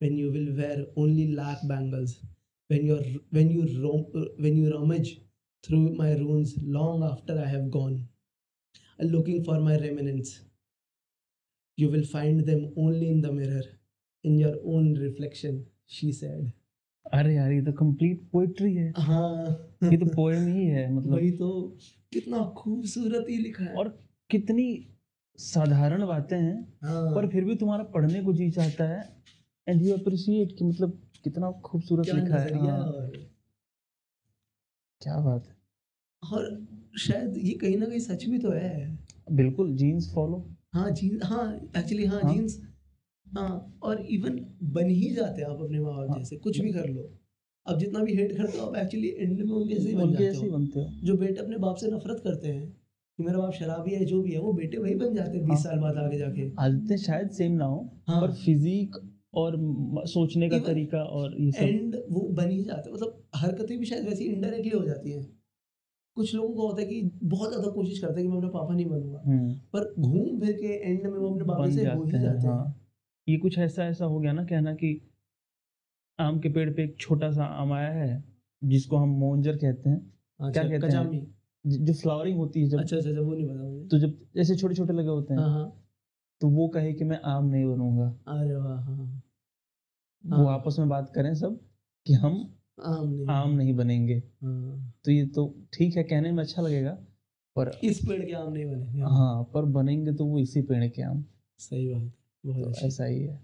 When 0.00 0.16
you 0.16 0.30
will 0.30 0.56
wear 0.56 0.86
only 0.96 1.28
lac 1.34 1.58
bangles. 1.68 2.18
When 2.70 2.86
you're 2.86 3.04
when 3.30 3.50
you 3.50 3.68
rom, 3.82 4.06
when 4.38 4.56
you 4.56 4.72
rummage 4.72 5.20
through 5.64 5.94
my 5.94 6.12
ruins 6.14 6.56
long 6.62 7.04
after 7.04 7.38
I 7.38 7.46
have 7.46 7.70
gone, 7.70 8.08
looking 8.98 9.44
for 9.44 9.60
my 9.60 9.76
remnants 9.76 10.40
you 11.78 11.90
will 11.90 12.04
find 12.04 12.46
them 12.46 12.72
only 12.76 13.10
in 13.10 13.20
the 13.20 13.30
mirror, 13.30 13.62
in 14.24 14.38
your 14.38 14.54
own 14.64 14.94
reflection, 14.94 15.66
she 15.86 16.12
said. 16.12 16.52
अरे 17.14 17.34
यार 17.34 17.52
ये 17.52 17.60
तो 17.62 17.72
complete 17.78 18.22
poetry 18.32 18.72
है 18.74 18.92
हाँ 18.98 19.90
ये 19.92 19.96
तो 19.96 20.06
poem 20.14 20.46
ही 20.54 20.64
है 20.66 20.92
मतलब 20.94 21.12
वही 21.14 21.30
तो 21.38 21.50
कितना 22.12 22.42
खूबसूरत 22.56 23.26
ही 23.28 23.36
लिखा 23.42 23.64
है 23.64 23.74
और 23.78 23.88
कितनी 24.30 24.66
साधारण 25.39 26.05
बातें 26.07 26.37
हैं 26.37 26.55
हाँ, 26.83 27.13
पर 27.15 27.27
फिर 27.27 27.43
भी 27.45 27.55
तुम्हारा 27.55 27.83
पढ़ने 27.83 28.23
को 28.23 28.33
जी 28.33 28.49
चाहता 28.51 28.83
है 28.83 29.01
एंड 29.67 29.81
यू 29.81 29.93
अप्रिशिएट 29.97 30.57
कि 30.57 30.65
मतलब 30.65 30.99
कितना 31.23 31.51
खूबसूरत 31.65 32.07
लिखा 32.07 32.37
है 32.37 32.57
हाँ, 32.59 33.09
क्या 35.01 35.17
बात 35.19 35.47
है। 35.47 35.55
और 36.23 36.65
शायद 36.99 37.37
ये 37.37 37.53
कहीं 37.53 37.77
ना 37.77 37.85
कहीं 37.85 37.99
सच 37.99 38.25
भी 38.25 38.39
तो 38.39 38.51
है। 38.51 38.97
बिल्कुल 39.31 39.75
जीन्स 39.75 40.13
फॉलो 40.13 40.45
हाँ 40.73 40.89
जीन 40.91 41.21
हाँ 41.23 41.45
एक्चुअली 41.77 42.05
हाँ 42.05 42.21
हाँ। 42.21 42.33
जीन्स 42.33 42.59
हाँ 43.27 43.79
और 43.83 44.01
इवन 44.09 44.39
बन 44.73 44.89
ही 44.89 45.09
जाते 45.13 45.41
हैं 45.41 45.47
आप 45.49 45.61
अपने 45.61 45.79
माँ 45.79 45.93
बाप 45.93 46.09
हाँ। 46.09 46.17
जैसे 46.17 46.35
कुछ 46.37 46.59
भी 46.59 46.71
कर 46.73 46.87
लो। 46.89 47.09
अब 47.65 47.79
जितना 47.79 47.99
भी 47.99 48.15
हेट 48.15 48.37
करते 48.37 48.57
हो 48.57 48.65
आप 48.65 48.75
एक्चुअली 48.75 49.07
एंड 49.17 49.41
में 49.41 49.51
उनके 49.55 49.75
जैसे 49.75 49.89
ही 49.89 49.95
बन 49.95 50.11
जाते 50.11 50.37
हो। 50.37 50.89
जो 51.03 51.17
बेटे 51.17 51.41
अपने 51.41 51.57
बाप 51.57 51.75
से 51.75 51.91
नफरत 51.91 52.21
करते 52.23 52.47
हैं 52.47 52.80
कि 53.19 53.23
मेरा 53.23 53.39
बाप 53.39 53.53
शराबी 53.53 53.91
है 53.91 54.05
जो 54.05 54.21
भी 54.21 54.31
है 54.31 54.39
वो 54.39 54.53
बेटे 54.53 54.77
वही 54.77 54.95
बन 54.95 55.13
जाते 55.15 55.37
हैं 55.37 55.45
बीस 55.45 55.53
हाँ। 55.55 55.63
साल 55.63 55.79
बाद 55.79 55.97
आगे 55.97 56.17
जाके। 56.17 56.49
आदतें 56.59 56.95
शायद 56.97 57.29
सेम 57.31 57.51
ना 57.53 57.65
हो 57.65 57.79
हाँ। 58.07 58.21
पर 58.21 58.31
फिजिक 58.35 58.95
और 59.33 59.55
सोचने 60.07 60.49
का 60.49 60.59
तरीका 60.59 61.03
और 61.15 61.35
ये 61.41 61.51
सब। 61.51 61.63
एंड 61.63 61.95
वो 62.09 62.27
बन 62.31 62.49
ही 62.49 62.63
जाते 62.63 62.89
हैं 62.89 62.95
मतलब 62.95 63.21
हरकतें 63.35 63.77
भी 63.79 63.85
शायद 63.85 64.07
वैसी 64.07 64.25
इनडायरेक्टली 64.25 64.71
हो 64.71 64.83
जाती 64.85 65.11
हैं। 65.11 65.27
कुछ 66.17 66.33
लोगों 66.35 66.53
को 66.55 66.67
होता 66.67 66.81
है 66.81 66.87
कि 66.87 67.01
बहुत 67.23 67.49
ज़्यादा 67.49 67.67
कोशिश 67.67 67.99
करते 67.99 68.19
हैं 68.21 68.23
कि 68.23 68.31
मैं 68.31 68.37
अपने 68.37 68.49
पापा 68.49 68.73
नहीं 68.73 68.85
बनूँगा 68.85 69.21
हम्म, 69.25 69.53
पर 69.73 69.93
घूम 69.99 70.39
फिर 70.39 70.51
के 70.53 70.73
एंड 70.89 71.03
में 71.03 71.17
वो 71.19 71.29
अपने 71.29 71.43
पापा 71.43 71.69
से 71.69 71.85
हो 71.85 72.03
ही 72.03 72.11
जाते 72.11 72.47
हैं 72.47 72.53
हाँ। 72.53 72.75
ये 73.27 73.37
कुछ 73.37 73.57
ऐसा 73.59 73.85
ऐसा 73.85 74.05
हो 74.05 74.19
गया 74.19 74.31
ना 74.31 74.43
कहना 74.45 74.73
कि 74.73 74.89
आम 76.19 76.39
के 76.39 76.49
पेड़ 76.49 76.69
पे 76.69 76.83
एक 76.83 76.95
छोटा 76.99 77.31
सा 77.31 77.45
आम 77.61 77.71
आया 77.73 77.91
है 77.91 78.23
जिसको 78.61 78.97
हम 78.97 79.09
मोंजर 79.19 79.55
कहते 79.57 79.89
हैं। 79.89 79.97
अच्छा, 80.39 80.51
क्या 80.51 80.79
कहते 80.79 80.97
हैं? 80.97 81.33
ज- 81.65 81.95
फ्लावरिंग 82.01 82.37
होती 82.37 82.61
है 82.61 82.67
जब 82.69 82.79
अच्छा 82.79 82.97
अच्छा 82.97 83.09
अच्छा 83.09 83.21
वो 83.21 83.33
नहीं 83.33 83.47
पता 83.47 83.63
मुझे। 83.63 83.87
तो 83.87 83.99
जब 83.99 84.17
ऐसे 84.37 84.55
छोटे 84.55 84.75
छोटे 84.75 84.93
लगे 84.93 85.07
होते 85.07 85.33
हैं 85.33 85.41
हाँ 85.41 85.49
हाँ। 85.49 85.67
तो 86.41 86.49
वो 86.49 86.67
कहे 86.67 86.93
कि 86.93 87.03
मैं 87.03 87.19
आम 87.25 87.45
नहीं 87.45 87.65
बनूँगा। 87.65 88.07
अरे 88.27 88.55
वाह 88.55 88.79
हाँ 88.79 89.21
वो। 90.23 90.47
आपस 90.47 90.75
में 90.79 90.89
बात 90.89 91.11
करें 91.15 91.33
सब 91.35 91.59
कि 92.05 92.13
हम 92.13 92.33
आम 92.85 93.07
नहीं 93.09 93.25
आम 93.29 93.49
नहीं 93.51 93.75
बनेंगे। 93.75 94.19
तो 95.05 95.11
ये 95.11 95.25
तो 95.27 95.45
ठीक 95.73 95.95
है 95.97 96.03
कहने 96.03 96.31
में 96.31 96.43
अच्छा 96.43 96.61
लगेगा 96.61 96.91
पर 97.55 97.71
इस 97.83 97.99
पेड़ 98.07 98.21
के 98.25 98.33
आम 98.33 98.51
नहीं 98.53 98.65
बने 98.65 99.01
हाँ 99.11 99.43
पर 99.53 99.65
बनेंगे 99.77 100.13
तो 100.13 100.25
वो 100.25 100.39
इसी 100.39 100.61
पेड़ 100.61 100.87
के 100.87 101.01
आम। 101.01 101.23
सही 101.59 101.87
बात 101.93 102.01
है, 102.01 102.11
बहुत 102.43 102.73
तो 102.79 102.87
ऐसा 102.87 103.05
ही 103.05 103.21
है। 103.23 103.39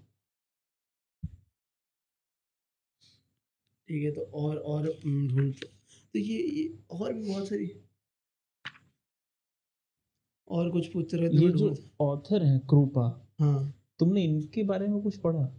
ठीक 3.90 4.04
है 4.04 4.12
तो 4.12 4.22
और 4.22 4.58
और 4.58 4.88
हम्म, 5.06 5.28
ढूंढ 5.28 5.54
तो 6.14 6.20
ये 6.20 6.38
ये 6.40 6.80
और 6.92 7.14
भी 7.14 7.28
बहुत 7.28 7.48
सारी 7.50 7.66
और 10.50 10.70
कुछ 10.72 10.88
पूछ 10.88 11.14
रहे 11.16 11.30
थे 11.30 11.46
ये 11.46 11.50
जो 11.50 11.76
ऑथर 12.02 12.44
हैं 12.44 12.60
कृपा 12.60 13.30
हाँ। 13.40 13.74
तुमने 14.00 14.24
इनके 14.24 14.64
बारे 14.64 14.88
में 14.88 15.02
कुछ 15.02 15.18
पढ़ा? 15.18 15.58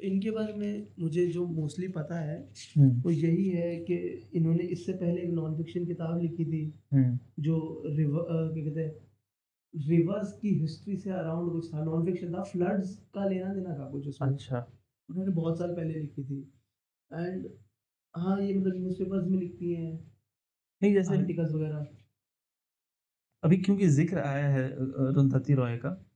इनके 0.00 0.30
बारे 0.30 0.52
में 0.52 0.86
मुझे 0.98 1.26
जो 1.26 1.46
मोस्टली 1.46 1.88
पता 1.88 2.18
है 2.20 2.48
हम्म, 2.78 3.00
वो 3.00 3.10
यही 3.10 3.48
है 3.48 3.76
कि 3.76 3.94
इन्होंने 4.34 4.64
इससे 4.64 4.92
पहले 4.92 5.22
एक 5.22 5.30
नॉन 5.30 5.56
फिक्शन 5.56 5.84
किताब 5.86 6.20
लिखी 6.22 6.44
थी 6.44 6.74
हम्म, 6.92 7.18
जो 7.40 7.82
रिवर 7.86 8.52
क्या 8.54 8.64
कहते 8.64 8.80
हैं 8.80 8.94
रिवर्स 9.88 10.32
की 10.32 10.48
हिस्ट्री 10.48 10.96
से 10.96 11.10
अराउंड 11.10 11.52
कुछ 11.52 11.74
था। 11.74 11.84
नॉन 11.84 12.04
फिक्शन 12.06 12.34
था 12.34 12.42
फ्लड्स 12.42 12.96
का 13.14 13.28
लेना 13.28 13.54
देना 13.54 13.74
था 13.74 13.90
कुछ 13.90 14.08
उसमें। 14.08 14.28
अच्छा। 14.28 14.66
उन्होंने 15.10 15.32
बहुत 15.32 15.58
साल 15.58 15.74
पहले 15.74 16.00
लिखी 16.00 16.24
थी। 16.24 16.52
एंड 17.12 17.48
हाँ 18.16 18.40
ये 18.42 18.54
मतलब 18.54 18.76
न्यूज़पेपर्स 18.76 19.28
में 19.28 19.38
लिखती 19.38 19.72
हैं। 19.72 19.92
नहीं 20.82 20.92
जैसे 20.94 21.16
आर्टिकल्स 21.16 21.52
वगैरह। 21.52 21.86
अभी 23.42 23.56
क्योंकि 23.56 23.86
ज़िक्र 23.88 24.18
आया 24.18 24.48
है 24.48 24.70
अरुंधति 24.72 25.54
रॉय 25.54 25.76
का 25.76 26.06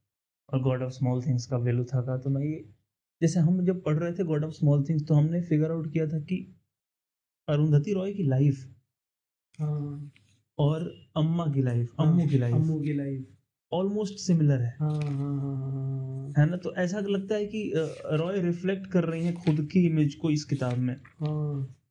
और 0.52 0.62
गॉड 0.62 0.82
ऑफ़ 0.82 0.92
स्मॉल 0.92 1.22
थिंग्स 1.22 1.46
का 1.46 1.56
वेलुथा 1.56 2.00
का 2.00 2.16
तो 2.18 2.30
मैं 2.30 2.42
ये 2.42 2.64
जैसे 3.22 3.40
हम 3.40 3.64
जब 3.64 3.82
पढ़ 3.82 3.98
रहे 3.98 4.12
थे 4.12 4.24
गॉड 4.24 4.44
ऑफ़ 4.44 4.52
स्मॉल 4.52 4.84
थिंग्स 4.84 5.06
तो 5.08 5.14
हमने 5.14 5.40
फिगर 5.42 5.70
आउट 5.70 5.92
किया 5.92 6.06
था 6.06 6.18
कि 6.20 6.56
अरुंधति 7.48 7.92
रॉय 7.92 8.12
की 8.12 8.22
लाइफ 8.22 8.66
हाँ। 9.60 10.12
और 10.58 10.94
अम्मा 11.16 11.46
की 11.46 11.62
लाइफ 11.62 11.94
हाँ, 12.00 12.06
अम्मू 12.06 12.26
की 12.26 12.38
लाइफ 12.38 12.54
अम्मू 12.54 12.80
की 12.80 12.92
लाइफ। 12.92 13.26
ऑलमोस्ट 13.72 14.14
सिमिलर 14.14 14.60
है। 14.60 14.76
हाँ 14.80 14.90
हाँ 16.36 16.46
ना? 16.46 16.56
तो 16.56 16.74
ऐसा 16.74 17.00
लगता 17.00 17.34
है 17.34 17.46
कि 17.46 17.72
रॉय 18.12 18.40
रिफ्लेक्ट 18.40 18.86
कर 18.86 19.04
रही 19.04 19.24
है 19.24 19.32
खुद 19.32 19.68
की 19.72 19.86
इमेज 19.86 20.14
को 20.14 20.30
इस 20.30 20.44
किताब 20.44 20.78
में। 20.78 20.96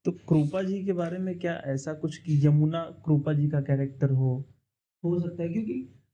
तो 0.06 0.12
कृपा 0.12 0.64
जी 0.64 0.86
के 0.86 0.94
बारे 0.94 1.18
में 1.18 1.40
क्या 1.40 1.54
ऐसा 1.66 1.94
कुछ 1.94 2.18
कि 2.18 2.48
यमुना 2.48 2.84
कृपा 2.84 3.34
जी 3.34 3.50
का 3.50 3.62
कैरेक्टर 3.62 4.10
हो? 4.10 4.46
हो 5.06 5.20
सकता 5.20 5.44
है 5.44 5.50
क्योंकि 5.50 5.74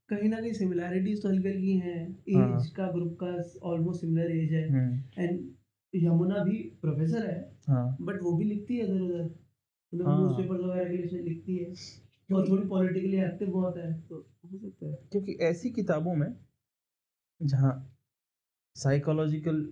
कहीं 0.10 0.30
ना 0.30 0.40
कहीं 0.42 0.54
सिमिलैरिटीज 0.54 1.22
तो 1.24 1.30
हल्की 1.30 1.50
हल्की 1.50 1.74
हैं 1.74 2.00
एज 2.30 2.36
हाँ। 2.36 2.70
का 2.78 2.92
ग्रुप 2.92 3.18
का 3.24 3.28
ऑलमोस्ट 3.70 4.02
सिमिलर 4.02 4.32
एज 4.32 4.54
है। 4.54 4.68
हम्म, 4.70 5.00
एंड 5.18 5.50
यमुना 5.94 6.44
भी 6.44 6.58
प्रोफेसर 6.82 7.26
है 7.26 7.40
हाँ। 7.68 7.98
बट 8.02 8.22
वो 8.24 8.32
भी 8.38 8.46
लिखती 8.46 8.78
है 8.78 8.86
इधर 8.86 9.02
उधर। 9.02 9.24
मतलब 9.24 10.08
हाँ। 10.08 10.18
न्यूज़पेपर 10.18 10.62
वगैरह 10.62 10.90
के 10.90 10.98
लिए 10.98 11.22
लिखती 11.24 11.58
है। 11.58 11.74
और 12.30 12.48
थोड़ी 12.50 12.68
पॉलिटिकली 12.68 13.18
एक्टिव 13.18 13.50
बहुत 13.50 13.78
है 13.78 13.92
तो 14.02 14.16
हो 14.46 14.58
सकता 14.58 14.86
है। 14.86 15.00
क्योंकि 15.12 15.34
ऐसी 15.42 15.70
किताबों 15.70 16.16
में 16.16 16.34
जहाँ 17.42 17.74
साइकोलॉजिकल 18.76 19.66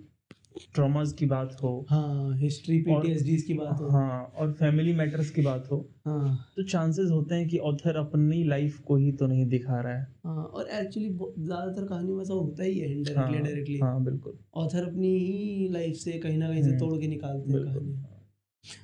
ट्रॉमास 0.75 1.13
की 1.13 1.25
बात 1.25 1.57
हो। 1.63 1.85
हाँ 1.89 2.37
हिस्ट्री 2.37 2.77
पीटीएसडीज 2.81 3.43
की 3.43 3.53
बात 3.53 3.79
हो। 3.81 3.89
हाँ 3.89 4.23
और 4.37 4.53
फैमिली 4.53 4.93
मैटर्स 4.93 5.29
की 5.29 5.41
बात 5.41 5.67
हो। 5.71 5.77
हाँ। 6.05 6.45
तो 6.55 6.63
चांसेस 6.63 7.11
होते 7.11 7.35
हैं 7.35 7.47
कि 7.47 7.57
ऑथर 7.57 7.95
अपनी 7.95 8.43
लाइफ 8.43 8.79
को 8.79 8.95
ही 8.95 9.11
तो 9.11 9.27
नहीं 9.27 9.45
दिखा 9.45 9.79
रहा 9.81 9.93
है। 9.93 10.07
हाँ 10.25 10.43
और 10.43 10.69
एक्चुअली 10.69 11.09
ज़्यादातर 11.09 11.85
कहानी 11.85 12.13
में 12.13 12.21
ऐसा 12.21 12.33
होता 12.33 12.63
ही 12.63 12.79
है 12.79 12.91
इनडायरेक्टली 12.91 13.35
हाँ, 13.35 13.43
डायरेक्टली। 13.43 13.79
हाँ 13.79 14.03
बिल्कुल। 14.03 14.37
ऑथर 14.55 14.87
अपनी 14.87 15.17
ही 15.17 15.67
लाइफ 15.69 15.95
से 15.95 16.11
कहीं 16.11 16.37
ना 16.37 16.49
कहीं 16.49 16.63
से 16.63 16.69
हम्म, 16.69 16.79
तोड़ 16.79 16.99
के 16.99 17.07
निकालते 17.07 17.53
हैं 17.53 17.63
कहानी 17.63 18.05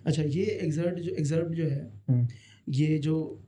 अच्छा 0.06 0.24
ये 0.24 0.44
एग्जर्ट 0.44 1.00
जो 1.00 1.12
एग्जर्ट 1.12 1.48
जो 1.48 1.64
है 1.64 1.82
हम्म, 2.10 2.28
ये 2.70 2.98
जो 2.98 3.42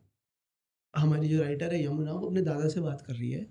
हमारी 0.96 1.28
जो 1.28 1.42
राइटर 1.42 1.74
है 1.74 1.84
यमुना 1.84 2.14
वो 2.14 2.28
अपने 2.28 2.42
दादा 2.42 2.68
से 2.70 2.82
बात 2.82 3.02
कर 3.02 3.14
रही 3.14 3.32
है 3.32 3.46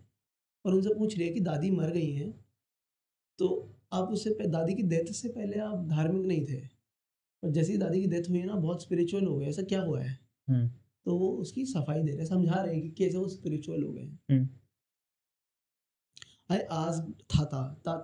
और 0.65 0.75
उनसे 0.75 0.95
पूछ 0.95 1.19
रही 1.19 1.27
है 1.27 1.33
कि 1.35 1.41
दादी 1.41 1.71
मर 1.71 1.91
गई 1.91 2.11
हैं 2.13 2.31
तो 3.39 3.49
आप 3.93 4.09
उससे 4.13 4.47
दादी 4.49 4.75
की 4.75 4.83
डेथ 4.83 5.13
से 5.13 5.29
पहले 5.29 5.59
आप 5.61 5.87
धार्मिक 5.89 6.27
नहीं 6.27 6.45
थे। 6.47 6.61
और 7.43 7.51
जैसे 7.51 7.73
ही 7.73 7.79
दादी 7.79 8.01
की 8.01 8.07
डेथ 8.07 8.29
हुई 8.31 8.39
है 8.39 8.47
ना 8.47 8.55
बहुत 8.57 8.83
स्पिरिचुअल 8.83 9.27
हो 9.27 9.37
गए 9.39 9.47
ऐसा 9.47 9.63
क्या 9.63 9.81
हुआ 9.83 10.01
है? 10.03 10.19
हम्म, 10.49 10.69
तो 11.07 11.17
वो 11.19 11.29
उसकी 11.41 11.65
सफ़ाई 11.67 12.03
दे 12.03 12.11
रहे 12.11 12.19
हैं 12.19 12.27
समझा 12.27 12.61
रहे 12.63 12.75
हैं 12.75 12.83
कि 12.83 12.91
कैसे 12.99 13.19
वो 13.19 13.29
स्पिरिचुअल 13.29 13.83
हो 13.83 13.93
गए। 13.93 14.03
हैं 14.03 14.19
हम्म, 14.31 14.49
आई 16.51 16.59
आज 16.73 17.01
थाता 17.35 17.63
ता, 17.85 17.97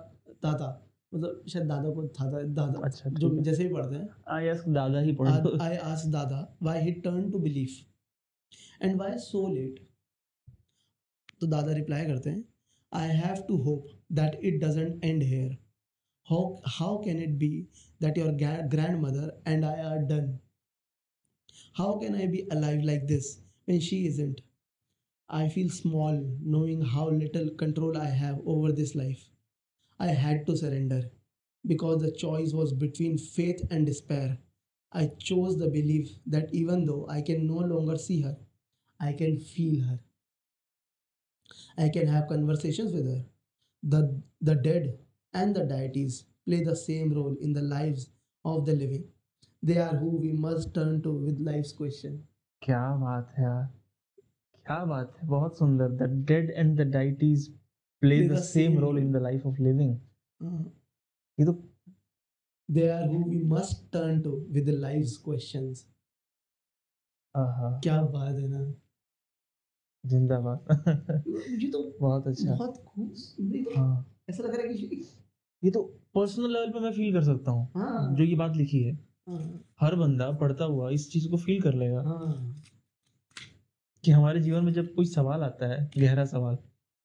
ताता 0.43 0.79
मतलब 1.13 1.43
शायद 1.49 1.67
दादा 1.67 1.89
को 1.89 2.07
थाता 2.07 2.41
दादा 2.53 2.81
अच्छा 2.85 3.09
जो 3.09 3.29
जैसे 3.41 3.63
भी 3.63 3.73
पढ़ते 3.73 3.95
हैं। 3.95 4.09
आई 4.29 4.47
आस्क 4.49 4.67
दादा 4.69 4.99
ही 4.99 5.13
पढ़। 5.15 5.29
लो 5.29 5.57
I 5.57 5.73
asked 5.89 6.11
Dada 6.11 6.39
why 6.67 6.77
he 6.85 6.93
turned 7.01 7.31
to 7.33 7.41
belief 7.43 7.75
and 8.81 9.01
why 9.01 9.11
so 9.25 9.43
late. 9.57 9.77
तो 11.41 11.47
दादा 11.47 11.73
रिप्लाई 11.73 12.05
करते 12.05 12.29
हैं 12.29 12.43
I 12.91 13.05
have 13.19 13.43
to 13.47 13.59
hope 13.67 13.91
that 14.17 14.39
it 14.49 14.59
doesn't 14.63 15.05
end 15.11 15.23
here. 15.23 15.51
How 16.23 16.59
how 16.65 16.97
can 16.97 17.17
it 17.17 17.39
be 17.39 17.67
that 17.99 18.17
your 18.17 18.33
gra- 18.33 18.67
grandmother 18.69 19.35
and 19.45 19.63
I 19.63 19.79
are 19.83 20.01
done? 20.03 20.41
How 21.73 21.97
can 21.99 22.15
I 22.15 22.25
be 22.27 22.47
alive 22.49 22.83
like 22.85 23.05
this 23.05 23.41
when 23.65 23.81
she 23.81 24.07
isn't? 24.07 24.39
I 25.29 25.49
feel 25.49 25.69
small 25.69 26.21
knowing 26.41 26.81
how 26.81 27.09
little 27.09 27.51
control 27.51 27.97
I 27.97 28.07
have 28.07 28.41
over 28.45 28.71
this 28.71 28.95
life. 28.95 29.29
I 29.99 30.07
had 30.07 30.47
to 30.47 30.57
surrender 30.57 31.11
because 31.65 32.01
the 32.01 32.11
choice 32.11 32.53
was 32.53 32.73
between 32.73 33.17
faith 33.17 33.65
and 33.71 33.85
despair. 33.85 34.39
I 34.91 35.07
chose 35.07 35.57
the 35.57 35.69
belief 35.69 36.17
that 36.27 36.53
even 36.53 36.85
though 36.85 37.07
I 37.07 37.21
can 37.21 37.47
no 37.47 37.57
longer 37.59 37.97
see 37.97 38.21
her, 38.21 38.37
I 38.99 39.13
can 39.13 39.39
feel 39.39 39.83
her. 39.83 39.99
I 41.77 41.89
can 41.89 42.07
have 42.07 42.27
conversations 42.29 42.93
with 42.93 43.05
her. 43.05 43.25
The, 43.83 44.21
the 44.41 44.55
dead 44.55 44.97
and 45.33 45.55
the 45.55 45.65
deities 45.65 46.25
play 46.47 46.63
the 46.63 46.75
same 46.75 47.13
role 47.13 47.35
in 47.41 47.53
the 47.53 47.61
lives 47.61 48.07
of 48.45 48.65
the 48.65 48.73
living. 48.73 49.03
They 49.63 49.77
are 49.77 49.95
who 49.95 50.11
we 50.17 50.31
must 50.33 50.73
turn 50.73 51.01
to 51.03 51.13
with 51.25 51.39
life's 51.39 51.73
question. 51.73 52.21
क्या 52.61 52.83
बात 52.97 53.33
है 53.37 53.43
यार 53.43 53.63
क्या 54.65 54.83
बात 54.85 55.17
है 55.21 55.27
बहुत 55.27 55.57
सुंदर 55.57 55.89
the 56.01 56.09
dead 56.27 56.51
and 56.51 56.75
the 56.79 56.87
deities 56.91 57.47
play 58.01 58.15
Play 58.15 58.29
the 58.29 58.35
the 58.35 58.43
same 58.43 58.71
same 58.71 58.81
role 58.81 58.99
in 58.99 59.11
the 59.11 59.21
life 59.21 59.45
of 59.47 59.61
living 59.61 59.95
Uh, 60.41 60.63
ये 61.39 61.45
तो 61.45 61.53
they 62.69 62.87
are 62.91 63.03
who 63.07 63.19
we 63.33 63.41
must 63.55 63.83
turn 63.91 64.21
to 64.23 64.31
with 64.55 64.65
the 64.65 64.77
life's 64.85 65.17
questions. 65.27 65.83
क्या 67.35 68.01
बात 68.13 68.35
है 68.35 68.47
ना 68.47 68.63
जिंदाबाद 70.03 70.65
मुझे 71.27 71.69
तो 71.71 71.83
बहुत 71.99 72.27
अच्छा 72.27 72.55
बहुत 72.55 72.77
खूब 72.87 73.13
तो 73.13 73.75
हाँ 73.77 74.05
ऐसा 74.29 74.43
लग 74.43 74.55
रहा 74.55 74.67
है 74.67 74.73
कि 74.73 75.03
ये 75.63 75.71
तो 75.71 75.81
पर्सनल 76.15 76.53
लेवल 76.53 76.71
पे 76.71 76.79
मैं 76.79 76.91
फील 76.91 77.13
कर 77.13 77.23
सकता 77.23 77.51
हूँ। 77.51 77.71
हाँ। 77.75 78.15
जो 78.15 78.23
ये 78.23 78.35
बात 78.35 78.55
लिखी 78.55 78.83
है। 78.83 78.93
हाँ। 79.29 79.63
हर 79.81 79.95
बंदा 79.95 80.31
पढ़ता 80.31 80.65
हुआ 80.65 80.89
इस 80.89 81.11
चीज़ 81.11 81.29
को 81.29 81.37
फील 81.37 81.61
कर 81.61 81.73
लेगा। 81.73 82.01
हाँ। 82.01 82.61
कि 84.03 84.11
हमारे 84.11 84.39
जीवन 84.39 84.63
में 84.65 84.73
जब 84.73 84.93
कोई 84.95 85.05
सवाल 85.05 85.43
आता 85.43 85.67
है 85.67 85.91
गहरा 85.97 86.25
सवाल 86.25 86.55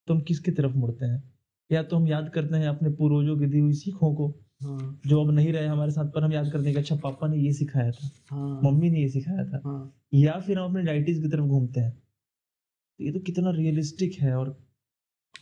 तो 0.08 0.14
हम 0.14 0.20
किसकी 0.20 0.50
तरफ़ 0.50 0.72
मुड़ते 0.72 1.06
हैं? 1.06 1.32
या 1.72 1.82
तो 1.82 1.96
हम 1.96 2.08
याद 2.08 2.28
करते 2.28 2.56
हैं 2.56 2.68
अपने 2.68 2.90
पूर्वजों 2.90 3.38
की 3.38 3.46
दी 3.46 3.58
हुई 3.58 3.72
सीखों 3.72 4.14
को 4.14 4.28
हाँ। 4.62 5.00
जो 5.06 5.24
अब 5.24 5.30
नहीं 5.30 5.52
रहे 5.52 5.66
हमारे 5.66 5.90
साथ 5.90 6.04
पर 6.04 6.24
हम 6.24 6.32
याद 6.32 6.50
करते 6.50 6.64
हैं 6.64 6.72
कि 6.74 6.80
अच्छा 6.80 6.96
पापा 6.96 7.28
ने 7.28 7.36
ये 7.36 7.52
सिखाया 7.52 7.90
था 7.90 8.10
हाँ। 8.30 8.60
मम्मी 8.64 8.90
ने 8.90 9.00
ये 9.00 9.08
सिखाया 9.08 9.44
था। 9.44 9.60
हाँ। 9.64 9.94
या 10.14 10.40
फिर 10.40 10.58
हम 10.58 10.70
अपने 10.70 10.82
डाइटीज 10.82 11.22
की 11.22 11.28
तरफ़ 11.28 11.44
घूमते 11.44 11.80
हैं। 11.80 11.90
तो 11.90 13.04
ये 13.04 13.12
तो 13.12 13.20
कितना 13.20 13.50
रियलिस्टिक 13.50 14.14
है 14.14 14.34
और 14.36 14.56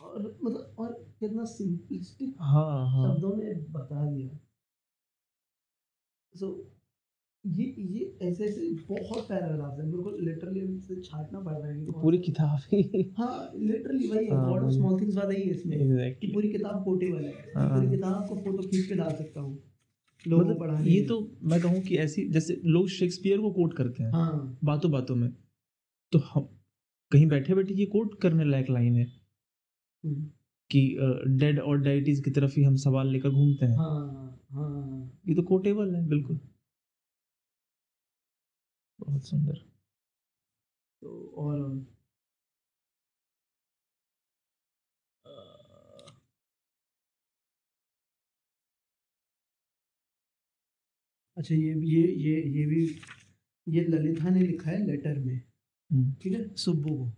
और 0.03 0.39
मतलब 0.45 0.75
और 0.79 1.06
कितना 1.21 1.45
सिंपलिस्टिक 1.45 2.35
हाँ 2.41 2.89
हाँ। 2.91 3.05
शब्दों 3.05 3.35
में 3.37 3.73
बता 3.73 4.05
दिया। 4.07 4.39
सो 6.35 6.49
ये 7.45 7.65
ये 7.79 8.05
ऐसे 8.23 8.45
ऐसे 8.45 8.71
बहुत 8.89 9.29
पैराग्राफ 9.29 9.79
है 9.79 9.85
मेरे 9.87 10.03
को 10.03 10.11
लिटरली 10.19 10.67
से 10.81 11.01
छाटना 11.03 11.41
पड़ 11.41 11.53
रहा 11.53 11.69
है 11.69 12.01
पूरी 12.03 12.19
किताब 12.19 12.59
ही। 12.73 13.03
हाँ 13.19 13.51
लिटरली 13.57 14.09
है 14.09 14.25
हाँ, 14.31 14.49
गॉड 14.49 14.63
ऑफ़ 14.63 14.73
स्मॉल 14.73 15.01
थिंग्स 15.01 15.17
वाला 15.17 15.35
ही 15.35 15.43
है 15.43 15.51
इसमें 15.51 15.79
कि 16.21 16.33
पूरी 16.33 16.51
किताब 16.53 16.83
कोटेबल 16.85 17.25
है। 17.25 17.53
हाँ। 17.57 17.69
पूरी 17.71 17.91
किताब 17.91 18.29
को 18.29 18.37
फ़ोटो 18.37 18.69
खींच 18.69 18.87
के 18.87 18.95
डाल 18.95 19.15
सकता 19.15 19.41
हूँ 19.41 19.55
मतलब 20.25 20.83
ये 20.87 21.01
तो 21.07 21.21
मैं 21.43 21.61
कहूँ 21.61 21.81
कि 21.83 21.97
ऐसी 21.99 22.29
जैसे 22.29 22.61
लोग 22.65 22.89
शेक्सपियर 22.89 23.41
को 23.41 23.51
कोट 23.51 23.75
करते 23.77 24.03
हैं 24.03 24.11
हाँ। 24.13 24.59
बातों 24.65 24.91
बातों 24.91 25.17
में 25.17 25.31
तो 26.13 26.19
हम 26.19 26.49
कहीं 27.13 27.27
बैठे 27.27 27.55
बैठे 27.55 27.75
ये 27.75 27.87
कोट 27.87 28.21
करने 28.21 28.45
लायक 28.45 28.71
लाइन 28.71 28.97
है। 28.97 29.05
हम्म, 30.05 30.31
कि 30.71 30.81
डेड 31.39 31.61
और 31.61 31.79
डाइटीज 31.79 32.21
की 32.25 32.31
तरफ़ 32.31 32.55
ही 32.57 32.63
हम 32.63 32.77
सवाल 32.77 33.09
लेकर 33.09 33.31
घूमते 33.31 33.67
हैं। 33.67 33.77
हाँ 33.77 34.41
हाँ। 34.53 35.21
ये 35.29 35.35
तो 35.35 35.43
कोटेबल 35.43 35.95
है 35.95 36.07
बिल्कुल। 36.09 36.41
बहुत 38.99 39.25
सुंदर। 39.27 39.65
तो 41.03 41.09
और 41.37 41.59
अच्छा 51.37 51.55
ये 51.55 51.73
ये 51.87 52.03
ये 52.25 52.35
ये 52.57 52.67
भी 52.67 52.85
ये 53.67 53.83
ललिता 53.85 54.31
ने 54.31 54.41
लिखा 54.41 54.71
है 54.71 54.87
लेटर 54.87 55.19
में। 55.19 55.37
हम्म, 55.91 56.13
ठीक 56.23 56.33
है? 56.33 56.49
सुब्बू 56.57 56.97
को। 56.97 57.13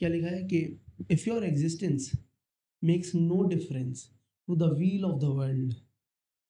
क्या 0.00 0.08
लिखा 0.08 0.28
है 0.28 0.42
कि 0.44 0.60
If 1.08 1.26
your 1.26 1.42
existence 1.42 2.14
makes 2.82 3.14
no 3.14 3.44
difference 3.48 4.10
to 4.48 4.56
the 4.56 4.74
wheel 4.74 5.04
of 5.10 5.20
the 5.20 5.32
world, 5.32 5.76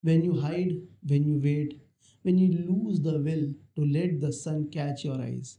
when 0.03 0.25
you 0.25 0.41
hide, 0.41 0.83
when 1.07 1.25
you 1.25 1.41
wait, 1.43 1.81
when 2.23 2.39
you 2.39 2.49
lose 2.67 3.01
the 3.01 3.19
will 3.21 3.55
to 3.77 3.85
let 3.85 4.21
the 4.21 4.33
sun 4.33 4.71
catch 4.71 5.05
your 5.05 5.21
eyes, 5.21 5.59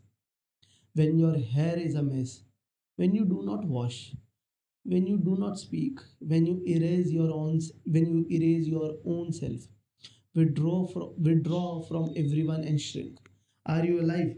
when 0.95 1.17
your 1.19 1.38
hair 1.38 1.78
is 1.80 1.95
a 1.95 2.04
mess, 2.04 2.43
when 2.97 3.15
you 3.15 3.26
do 3.26 3.43
not 3.43 3.65
wash, 3.65 4.15
when 4.84 5.08
you 5.08 5.17
do 5.17 5.38
not 5.38 5.60
speak, 5.60 6.00
when 6.19 6.45
you 6.45 6.63
erase 6.67 7.12
your 7.12 7.32
own, 7.32 7.60
when 7.86 8.08
you 8.12 8.28
erase 8.32 8.67
your 8.67 8.97
own 9.06 9.34
self, 9.34 9.67
withdraw 10.36 10.88
from 10.88 11.13
withdraw 11.23 11.82
from 11.84 12.12
everyone 12.15 12.63
and 12.63 12.82
shrink. 12.82 13.19
Are 13.65 13.86
you 13.86 14.02
alive? 14.02 14.38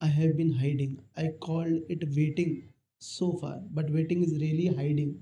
I 0.00 0.08
have 0.08 0.36
been 0.36 0.52
hiding. 0.52 1.02
I 1.16 1.34
called 1.40 1.82
it 1.90 2.04
waiting. 2.16 2.69
So 3.02 3.32
far 3.32 3.58
but 3.70 3.90
waiting 3.90 4.22
is 4.22 4.32
really 4.40 4.66
hiding 4.68 5.12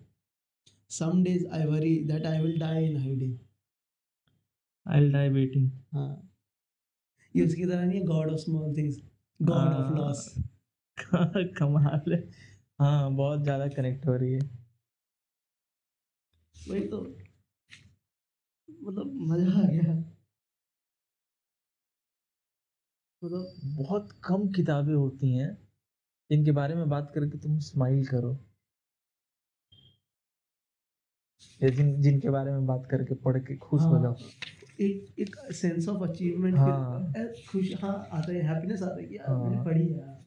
some 0.90 1.22
days 1.22 1.44
i 1.52 1.64
worry 1.66 2.04
that 2.06 2.26
i 2.26 2.40
will 2.40 2.56
die 2.58 2.80
in 2.80 2.96
hiding 2.96 3.36
I'll 4.86 5.10
die 5.10 5.28
waiting. 5.28 5.64
हाँ 5.94 6.30
ये 7.34 7.46
उसकी 7.46 7.64
तरह 7.66 7.84
नहीं 7.84 7.98
है 8.00 8.04
God 8.06 8.30
of 8.30 8.38
Small 8.40 8.76
Things 8.76 8.96
God 9.40 9.72
of 9.72 9.86
हाँ। 9.86 9.96
Loss 9.96 10.34
कमाल 11.58 12.12
है 12.12 12.20
हाँ 12.80 13.14
बहुत 13.14 13.42
ज़्यादा 13.42 13.66
कनेक्ट 13.68 14.06
हो 14.06 14.16
रही 14.16 14.32
है 14.32 14.40
वही 16.68 16.80
तो 16.88 17.00
मतलब 18.68 19.12
मज़ा 19.30 19.62
आ 19.62 19.66
गया 19.66 19.94
मतलब 23.22 23.76
बहुत 23.76 24.12
कम 24.24 24.48
किताबें 24.48 24.94
होती 24.94 25.32
हैं 25.36 25.67
जिनके 26.30 26.52
बारे 26.52 26.74
में 26.74 26.88
बात 26.88 27.12
करके 27.14 27.38
तुम 27.38 27.58
स्माइल 27.58 28.06
करो। 28.06 28.38
या 31.62 31.68
जिन 31.68 32.00
जिनके 32.02 32.30
बारे 32.30 32.50
में 32.52 32.66
बात 32.66 32.86
करके 32.90 33.14
पढ़ 33.14 33.38
के 33.38 33.56
खुश 33.56 33.82
हो 33.82 33.88
हाँ, 33.88 34.02
जाओ। 34.02 34.16
एक 34.80 35.14
एक 35.18 35.36
सेंस 35.52 35.88
ऑफ़ 35.88 36.10
अचीवमेंट 36.10 36.56
हाँ। 36.56 37.12
खुश 37.52 37.84
हाँ 37.84 38.08
आता 38.12 38.32
है 38.32 38.42
हैप्पीनेस 38.42 38.82
आता 38.82 39.00
है 39.00 39.06
कि 39.06 39.16
यार 39.16 39.28
हाँ। 39.28 39.50
मैंने 39.50 39.64
पढ़ी 39.64 39.86
है. 39.88 40.18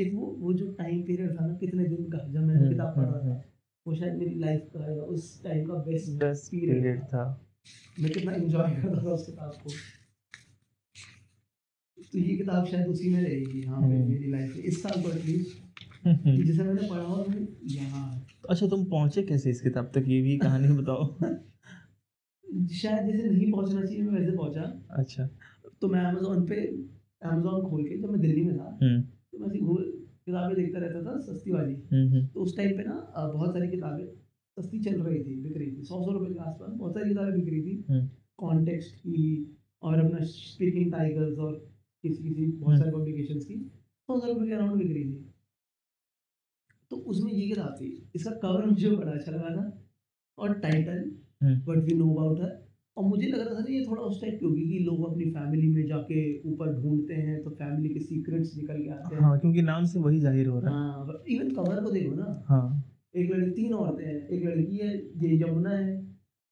एक 0.00 0.14
वो 0.14 0.26
वो 0.26 0.52
जो 0.52 0.72
टाइम 0.72 1.02
पीरियड 1.02 1.40
था 1.40 1.46
ना 1.46 1.54
कितने 1.54 1.84
दिन 1.84 2.04
का 2.04 2.18
जब 2.18 2.40
मैंने 2.40 2.60
हम्म, 2.60 2.68
किताब 2.68 2.96
पढ़ा 2.96 3.08
हम्म, 3.08 3.34
था 3.34 3.44
वो 3.86 3.94
शायद 3.94 4.14
मेरी 4.14 4.34
लाइफ 4.34 4.70
का 4.76 4.92
उस 5.04 5.42
टाइम 5.44 5.66
का 5.66 5.74
बेस्ट 5.74 6.08
Period 6.08 6.50
पीरियड 6.50 7.04
था। 7.04 7.46
मैं 8.00 8.12
कितना 8.12 8.32
एंजॉय 8.32 8.70
करता 8.82 9.02
था 9.02 9.10
उस 9.10 9.26
किताब 9.26 9.50
को। 9.50 9.70
तो 12.12 12.18
ये 12.18 12.36
किताब 12.36 12.66
शायद 12.66 12.86
उसी 12.88 13.08
में 13.08 13.22
रहेगी 13.22 13.62
हाँ 13.62 13.80
हम्म। 13.82 14.08
मेरी 14.08 14.30
लाइफ 14.30 14.56
में। 14.56 14.62
इस 14.64 14.82
साल 14.82 15.02
तो 15.02 15.10
एटलीस्ट 15.10 15.66
जिसे 16.06 16.62
मैंने 16.62 16.88
पढ़ा 16.88 17.02
और 17.02 17.26
यहाँ। 17.64 18.26
अच्छा 18.50 18.66
तुम 18.66 18.84
पहुँचे 18.84 19.22
कैसे 19.22 19.50
इस 19.50 19.60
किताब 19.60 19.90
तक? 19.94 20.04
ये 20.08 20.20
भी 20.22 20.36
कहानी 20.38 20.68
बताओ। 20.80 21.06
शायद 22.72 23.10
जैसे 23.10 23.28
नहीं 23.30 23.50
पहुँचना 23.52 23.84
चाहिए 23.84 24.02
मैं 24.02 24.18
वैसे 24.20 24.36
पहुँचा। 24.36 24.62
अच्छा। 24.90 25.28
तो 25.80 25.88
मैं 25.88 26.00
अमेजोन 26.00 26.46
पे 26.46 26.54
अमेजोन 27.24 27.68
खोल 27.70 27.84
के 27.84 27.98
जब 28.00 28.10
मैं 28.10 28.20
दिल्ली 28.20 28.42
में 28.44 28.56
था 28.58 28.78
हम्म। 28.82 29.00
तो 29.02 29.38
मैं 29.38 29.58
घूम 29.58 29.76
किताबें 29.76 30.56
देखता 30.56 30.78
रहता 30.78 31.02
था 31.02 31.18
सस्ती 31.20 31.52
वाली। 31.52 31.74
हम्म 31.92 32.26
तो 32.26 32.40
उस 32.40 32.56
टाइम 32.56 32.76
पे 32.76 32.84
ना 32.84 32.94
बहुत 33.34 33.52
सारी 33.54 33.68
किताबें 33.68 34.06
सस्ती 34.56 34.80
चल 34.80 35.00
रही 35.02 35.18
थी 35.24 35.36
बिक 35.42 35.56
रही 35.56 35.70
थी। 35.70 35.82
सौ 35.82 36.04
सौ 36.04 36.12
रुपए 36.12 36.32
के 36.34 36.40
आसपास 36.40 36.72
बहुत 36.72 36.94
सारी 36.94 37.08
किताबें 37.08 37.32
बिक 37.34 37.48
रही 37.48 37.62
थी। 37.62 38.08
कॉन्टेक्स्ट 38.38 38.96
की 38.96 39.56
और 39.82 39.98
अपना 40.04 40.24
स्पीकिंग 40.24 40.92
टाइगर्स 40.92 41.38
और 41.38 41.54
किसी 42.04 42.22
किसी 42.22 42.46
बहुत 42.52 42.78
सारे 42.78 42.90
पब्लिकेशंस 42.92 43.44
की 43.44 43.54
सौ 43.54 44.16
हज़ार 44.16 44.30
रुपये 44.30 44.48
के 44.48 44.54
अराउंड 44.54 44.78
बिक 44.78 44.92
रही 44.92 45.04
थी। 45.04 45.24
तो 46.90 46.96
उसमें 47.06 47.32
ये 47.32 47.46
किताब 47.48 47.74
थी 47.80 48.10
इसका 48.14 48.30
कवर 48.42 48.66
मुझे 48.66 48.90
बड़ा 48.92 49.12
अच्छा 49.12 49.32
लगा 49.32 49.50
था 49.56 49.64
और 50.38 50.58
title. 50.60 51.04
But 51.42 51.84
we 51.84 51.94
know 51.94 52.10
about 52.12 52.40
her 52.40 52.56
और 52.96 53.04
मुझे 53.04 53.26
लग 53.26 53.38
रहा 53.38 53.54
था 53.54 53.60
ना 53.60 53.70
ये 53.70 53.84
थोड़ा 53.84 54.02
उस 54.02 54.20
टाइप 54.20 54.38
की 54.38 54.46
होगी 54.46 54.62
कि 54.68 54.78
लोग 54.84 55.04
अपनी 55.10 55.24
फैमिली 55.32 55.68
में 55.68 55.86
जाके 55.86 56.22
ऊपर 56.44 56.72
ढूंढते 56.74 57.14
हैं 57.16 57.42
तो 57.42 57.50
फैमिली 57.52 57.88
के 57.88 58.00
सीक्रेट्स 58.00 58.56
निकल 58.56 58.82
के 58.82 58.88
आते 58.90 59.14
हैं। 59.14 59.22
हाँ 59.22 59.38
क्योंकि 59.40 59.62
नाम 59.62 59.84
से 59.84 59.98
वही 60.00 60.18
ज़ाहिर 60.20 60.48
हो 60.48 60.60
रहा 60.60 60.70
है। 60.70 60.76
हाँ 60.76 61.22
इवन 61.28 61.50
कवर 61.50 61.82
को 61.84 61.90
देखो 61.90 62.14
ना। 62.14 62.44
हाँ। 62.48 62.84
एक 63.16 63.30
लड़की 63.30 63.50
तीन 63.52 63.74
औरतें 63.74 64.04
हैं 64.04 64.16
एक 64.28 64.44
लड़की 64.44 64.76
है 64.76 64.96
ये 64.96 65.36
यमुना 65.42 65.70
है 65.70 65.94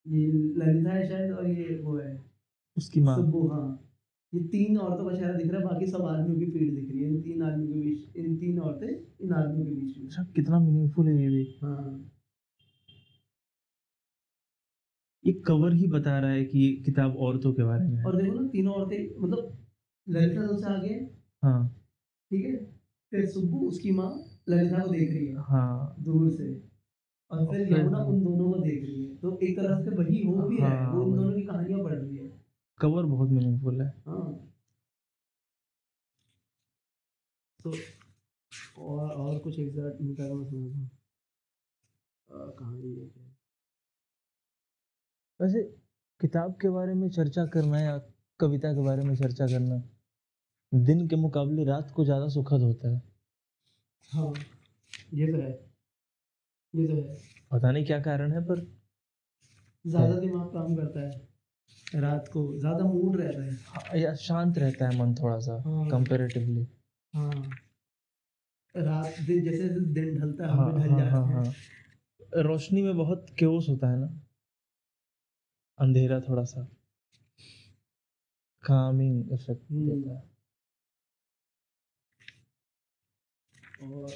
ये 0.07 0.27
ललिता 0.27 0.93
है 0.93 1.09
शायद 1.09 1.33
और 1.33 1.49
ये 1.49 1.77
वो 1.79 1.97
है 1.97 2.15
उसकी 2.77 3.01
माँ। 3.01 3.17
सुब्बू 3.17 3.47
हाँ। 3.49 3.67
ये 4.33 4.41
तीन 4.41 4.79
औरतों 4.79 5.11
का 5.11 5.17
चेहरा 5.17 5.33
दिख 5.35 5.51
रहा 5.51 5.61
है 5.61 5.67
बाकी 5.67 5.87
सब 5.87 6.03
आदमियों 6.03 6.39
की 6.39 6.47
पीठ 6.47 6.75
दिख 6.75 6.91
रही 6.91 7.03
है। 7.03 7.09
इन 7.09 7.21
तीन 7.23 7.43
आदमियों 7.43 7.73
के 7.73 7.81
बीच 7.81 8.17
इन 8.17 8.37
तीन 8.37 8.59
औरतें 8.59 9.25
इन 9.25 9.33
आदमियों 9.33 9.67
के 9.67 9.75
बीच 9.75 9.99
में। 9.99 10.07
अच्छा 10.07 10.25
कितना 10.37 10.59
मीनिंगफुल 10.61 11.09
है 11.09 11.23
ये 11.23 11.29
भी। 11.29 11.59
हाँ। 11.63 12.13
ये 15.27 15.33
कवर 15.47 15.73
ही 15.73 15.87
बता 15.87 16.19
रहा 16.19 16.31
है 16.31 16.45
कि 16.45 16.59
ये 16.59 16.73
किताब 16.83 17.17
औरतों 17.17 17.53
के 17.53 17.63
बारे 17.63 17.89
में 17.89 18.05
और 18.05 18.17
देखो 18.17 18.41
ना 18.41 18.49
तीनों 18.49 18.75
औरतें 18.75 19.21
मतलब 19.21 19.57
ललिता 20.09 20.47
सबसे 20.47 20.67
आगे 20.67 20.89
है। 20.89 21.05
हाँ। 21.43 21.69
ठीक 22.31 22.45
है? 22.45 22.57
फिर 23.13 23.27
सुब्बू 23.27 23.59
उसकी 23.59 23.91
माँ 23.91 24.11
ललिता 24.49 24.79
को 24.79 24.91
देख 24.91 25.11
रही 25.11 25.27
है। 25.27 25.35
हाँ। 25.39 25.97
दूर 26.01 26.31
से। 26.31 26.55
और 27.31 27.47
फिर 27.47 27.73
यमुना 27.73 27.99
उन 27.99 28.23
दोनों 28.25 28.53
को 28.53 28.59
देख 28.59 28.83
रही 28.83 29.05
है। 29.05 29.17
तो 29.17 29.39
एक 29.43 29.57
तरह 29.59 29.83
से 29.85 29.91
वही 29.91 30.23
हो 30.25 30.49
भी 30.49 30.59
रहा 30.59 30.69
है 30.69 30.87
वो 30.87 30.93
हाँ, 30.93 31.05
उन 31.05 31.17
दोनों 31.17 31.33
की 31.33 31.43
कहानियाँ 31.43 31.81
पढ़ 31.85 31.95
रही 31.95 32.17
है। 32.17 32.26
कवर 32.81 33.05
बहुत 33.05 33.31
मीनिंगफुल 33.31 33.81
है। 33.81 33.89
हाँ। 34.07 34.53
तो 37.61 37.71
और 38.83 39.11
और 39.11 39.39
कुछ 39.39 39.59
एग्जैक्ट 39.59 40.01
नहीं 40.01 40.15
कर 40.15 40.45
सुना 40.51 40.89
कहानी 42.31 42.95
वैसे 45.41 45.63
किताब 46.21 46.53
के 46.53 46.69
बारे 46.69 46.95
में 46.95 47.09
चर्चा 47.11 47.45
करना 47.47 47.81
या 47.81 47.99
कविता 48.41 48.73
के 48.73 48.81
बारे 48.81 49.03
में 49.03 49.15
चर्चा 49.17 49.47
करना 49.47 49.83
दिन 50.73 51.09
के 51.09 51.17
मुकाबले 51.17 51.65
रात 51.65 51.93
को 51.97 52.05
ज़्यादा 52.05 52.29
सुखद 52.29 52.63
होता 52.63 52.91
है। 52.91 53.03
हाँ 54.11 54.33
ये 55.15 55.27
तो 55.33 55.39
है। 55.39 55.51
ये 56.75 56.87
तो 56.89 56.95
है। 56.95 57.15
पता 57.51 57.71
नहीं 57.71 57.85
क्या 57.85 58.01
कारण 58.01 58.33
है 58.33 58.45
पर 58.45 58.61
ज़्यादा 59.85 60.19
दिमाग 60.21 60.47
काम 60.47 60.77
करता 60.77 61.01
है। 61.01 61.36
रात 61.95 62.29
को 62.29 62.59
ज़्यादा 62.59 62.85
मूड 62.85 63.17
रहता 63.17 63.43
है। 63.43 63.51
हाँ, 63.53 63.97
या 63.99 64.15
शांत 64.15 64.59
रहता 64.59 64.89
है 64.89 64.99
मन 64.99 65.15
थोड़ा 65.15 65.39
सा 65.39 65.63
हाँ। 65.67 65.89
कंपेरेटिवली 65.91 66.67
हाँ। 67.15 67.51
रात 68.75 69.21
दिन 69.21 69.45
जैसे 69.45 69.69
दिन 69.69 70.19
ढलता 70.21 70.45
है 70.45 70.51
हाँ 70.51 70.73
हम 70.73 70.79
ढल 70.79 70.89
हाँ 70.91 70.99
जाते 70.99 71.11
हाँ 71.11 71.27
हैं। 71.27 71.35
हाँ। 71.35 72.43
रोशनी 72.43 72.83
में 72.83 72.97
बहुत 72.97 73.27
क्योस 73.39 73.69
होता 73.69 73.91
है 73.91 73.99
ना। 73.99 74.23
अंधेरा 75.79 76.21
थोड़ा 76.21 76.45
सा। 76.45 76.69
Calming 78.65 79.33
effect 79.33 79.71
hmm. 79.71 79.91
देता 79.91 80.15
है। 80.15 80.23
और 83.83 84.11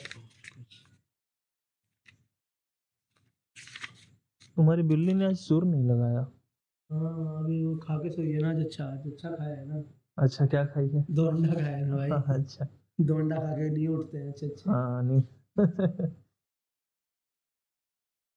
तुम्हारी 4.57 4.83
बिल्ली 4.83 5.15
ने 5.15 5.25
आज 5.25 5.37
सुर 5.37 5.65
नहीं 5.65 5.85
लगाया? 5.85 6.27
हाँ 6.91 7.43
अभी 7.45 7.65
वो 7.65 7.75
खा 7.83 7.97
के 7.99 8.11
सोई 8.11 8.31
है 8.33 8.39
ना 8.43 8.51
आज 8.51 8.61
अच्छा 8.65 8.85
आज 8.85 9.07
अच्छा 9.07 9.31
खाया 9.31 9.55
है 9.57 9.67
ना। 9.69 9.83
अच्छा 10.19 10.47
क्या 10.47 10.65
खाई 10.67 10.89
है? 10.89 11.05
दो 11.11 11.27
अंडा 11.27 11.53
खाया 11.55 11.77
है 11.77 11.85
ना 11.87 11.97
भाई। 11.97 12.11
हाँ, 12.11 12.25
अच्छा। 12.39 12.67
दो 13.01 13.19
अंडा 13.19 13.37
खा 13.37 13.53
के 13.57 13.69
नहीं 13.71 13.87
उठते 13.89 14.19
हैं 14.19 14.29
अच्छे 14.29 14.47
अच्छे। 14.47 14.71
हाँ 14.71 15.03
नहीं। 15.03 15.21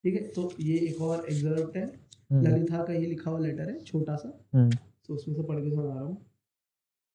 ठीक 0.03 0.15
है 0.15 0.27
तो 0.35 0.49
ये 0.59 0.77
एक 0.87 1.01
और 1.01 1.25
एग्जर्प्ट 1.29 1.77
है। 1.77 1.85
हम्म, 1.85 2.41
ललिता 2.47 2.83
का 2.85 2.93
ये 2.93 3.05
लिखा 3.05 3.31
हुआ 3.31 3.39
लेटर 3.39 3.69
है 3.69 3.79
छोटा 3.83 4.15
सा। 4.15 4.29
हम्म, 4.53 4.69
तो 5.07 5.13
उसमें 5.13 5.35
से 5.35 5.43
पढ़ 5.43 5.59
के 5.59 5.69
सुना 5.71 5.93
रहा 5.93 6.03
हूँ। 6.03 6.17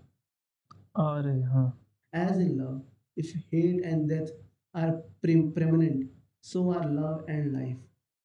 अरे 0.96 1.42
हाँ 1.42 1.72
As 2.12 2.38
in 2.38 2.58
love, 2.58 2.82
if 3.16 3.32
hate 3.50 3.84
and 3.84 4.08
death 4.08 4.30
are 4.74 5.02
pre- 5.22 5.50
preeminent, 5.50 6.10
so 6.40 6.72
are 6.72 6.88
love 6.88 7.24
and 7.28 7.52
life, 7.52 7.76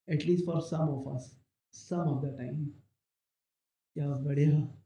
at 0.08 0.24
least 0.26 0.44
for 0.44 0.62
some 0.62 0.88
of 0.88 1.06
us, 1.14 1.36
some 1.70 2.08
of 2.08 2.22
the 2.22 2.32
time. 2.32 2.72
क्या 3.94 4.08
बढ़िया 4.08 4.77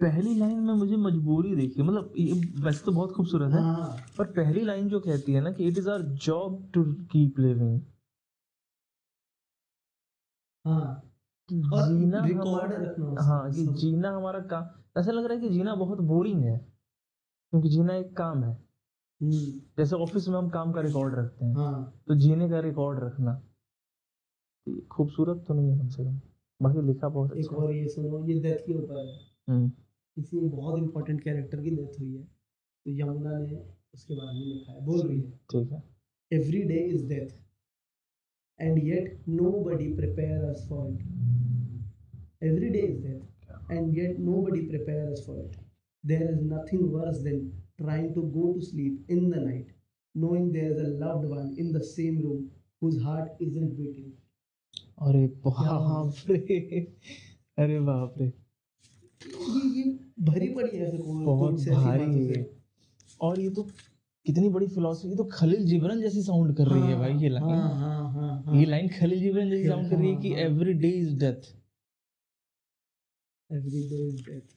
पहली 0.00 0.34
लाइन 0.34 0.60
में 0.60 0.74
मुझे 0.74 0.96
मजबूरी 0.96 1.54
देखी 1.56 1.82
मतलब 1.82 2.12
ये 2.18 2.32
वैसे 2.62 2.84
तो 2.84 2.92
बहुत 2.92 3.12
खूबसूरत 3.12 3.52
है 3.52 3.60
हाँ। 3.60 3.96
पर 4.18 4.24
पहली 4.32 4.60
लाइन 4.64 4.88
जो 4.88 5.00
कहती 5.00 5.32
है 5.32 5.40
ना 5.40 5.52
कि 5.52 5.64
it 5.68 5.78
is 5.78 5.88
our 5.90 6.02
job 6.24 6.70
to 6.74 6.84
keep 7.12 7.38
living 7.38 7.80
हाँ। 10.64 11.02
जीना 11.48 12.24
रिकॉर्ड 12.24 12.72
हमारा- 12.74 13.22
हाँ 13.24 13.50
कि 13.52 13.66
जीना 13.66 14.10
हमारा 14.16 14.40
काम 14.40 15.00
ऐसा 15.00 15.12
लग 15.12 15.24
रहा 15.24 15.34
है 15.34 15.40
कि 15.40 15.48
जीना 15.48 15.74
बहुत 15.74 16.00
बोरिंग 16.00 16.42
है 16.44 16.56
क्योंकि 16.58 17.68
जीना 17.68 17.94
एक 17.94 18.16
काम 18.16 18.44
है। 18.44 18.50
हम्म, 19.20 19.32
जैसे 19.78 19.96
ऑफ़िस 19.96 20.28
में 20.28 20.36
हम 20.38 20.48
काम 20.50 20.72
का 20.72 20.80
रिकॉर्ड 20.80 21.14
रखते 21.14 21.44
हैं 21.44 21.54
हाँ। 21.54 22.02
तो 22.08 22.14
जीने 22.14 22.48
का 22.50 22.60
रिकॉर्ड 22.60 23.00
रखना 23.04 23.40
खूबसूरत 24.90 25.44
तो 25.48 25.54
नहीं 25.54 25.70
है 25.70 25.78
कम 25.78 25.88
से 25.88 26.04
कम। 26.04 26.20
बाकी 26.60 26.82
लिखा 26.82 27.08
बहुत 27.08 27.32
एक 27.32 27.44
अच्छा 27.44 27.56
और 27.56 27.72
ये 27.72 27.88
सुनो 27.88 28.24
ये 28.26 28.40
डेथ 28.40 28.66
के 28.66 28.74
ऊपर 28.74 28.98
है। 28.98 29.18
हम्म, 29.48 29.70
किसी 30.20 30.48
बहुत 30.48 30.78
इंपॉर्टेंट 30.78 31.20
कैरेक्टर 31.24 31.62
की 31.62 31.70
डेथ 31.76 32.00
हुई 32.00 32.14
है 32.14 32.22
तो 32.24 32.98
यमुना 32.98 33.38
ने 33.38 33.62
उसके 33.94 34.14
बारे 34.14 34.38
में 34.38 34.46
लिखा 34.46 34.72
है 34.72 34.84
बोल 34.84 35.06
रही 35.06 35.20
है 35.20 35.30
ठीक 35.52 35.72
है 35.72 35.82
Every 36.30 36.58
day 36.66 36.80
is 36.88 37.00
death, 37.10 37.30
and 38.58 38.80
yet 38.88 39.06
nobody 39.26 39.86
prepare 39.94 40.36
us 40.48 40.60
for 40.66 40.82
it. 40.90 41.00
Every 42.40 42.68
day 42.70 42.82
is 42.82 43.00
death, 43.06 43.56
and 43.68 43.96
yet 43.96 44.20
nobody 44.20 44.60
prepare 44.66 45.06
us 45.14 45.24
for 45.24 45.34
it. 45.40 45.56
There 46.04 46.28
is 46.34 46.38
nothing 46.52 46.84
worse 46.92 47.18
than 47.24 47.40
trying 47.80 48.14
to 48.14 48.22
go 48.36 48.52
to 48.52 48.62
sleep 48.62 49.10
in 49.16 49.28
the 49.28 49.40
night, 49.40 49.72
knowing 50.14 50.52
there 50.52 50.70
is 50.70 50.78
a 50.78 50.92
loved 51.02 51.24
one 51.24 51.50
in 51.58 51.72
the 51.72 51.82
same 51.82 52.22
room 52.22 52.48
whose 52.82 53.02
heart 53.02 53.32
isn't 53.40 53.76
beating. 53.76 54.12
अरे 55.02 55.26
बाप 55.44 56.14
रे 56.30 56.38
अरे 57.58 57.80
बाप 57.90 58.14
रे 58.18 58.26
ये 58.26 59.82
ये 59.82 59.84
भरी 60.20 60.48
पड़ी 60.54 60.76
है 60.78 60.90
बहुत 61.24 61.60
भारी 61.68 62.26
है 62.26 62.44
और 63.20 63.40
ये 63.40 63.50
तो 63.50 63.62
कितनी 64.26 64.48
बड़ी 64.48 64.66
फिलोसफी 64.68 65.16
तो 65.16 65.24
खलील 65.32 65.64
जिब्रान 65.66 66.00
जैसी 66.00 66.22
साउंड 66.22 66.56
कर 66.56 66.66
रही 66.68 66.82
है 66.82 66.98
भाई 66.98 67.14
ये 67.18 67.28
हाँ 67.28 67.40
लाइन 67.40 67.60
हाँ 67.60 67.74
हाँ 67.74 68.12
हाँ 68.12 68.42
हाँ, 68.42 68.56
ये 68.56 68.64
लाइन 68.66 68.88
खलील 68.98 69.20
जिब्रान 69.20 69.50
जैसी 69.50 69.68
साउंड 69.68 69.90
कर 69.90 69.96
रही 69.96 70.10
है 70.10 70.16
कि 70.16 70.28
हाँ, 70.28 70.40
हाँ। 70.40 70.46
Every 70.46 70.72
day 70.84 70.88
is 71.00 71.18
death 71.20 71.50
Every 73.50 73.80
day 73.90 74.00
is 74.08 74.18
death. 74.26 74.50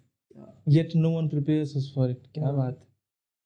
Yet 0.67 0.91
no 0.95 1.09
one 1.11 1.27
prepares 1.29 1.75
us 1.77 1.91
for 1.95 2.09
it 2.09 2.27
क्या 2.33 2.43
हाँ। 2.45 2.55
बात। 2.55 2.79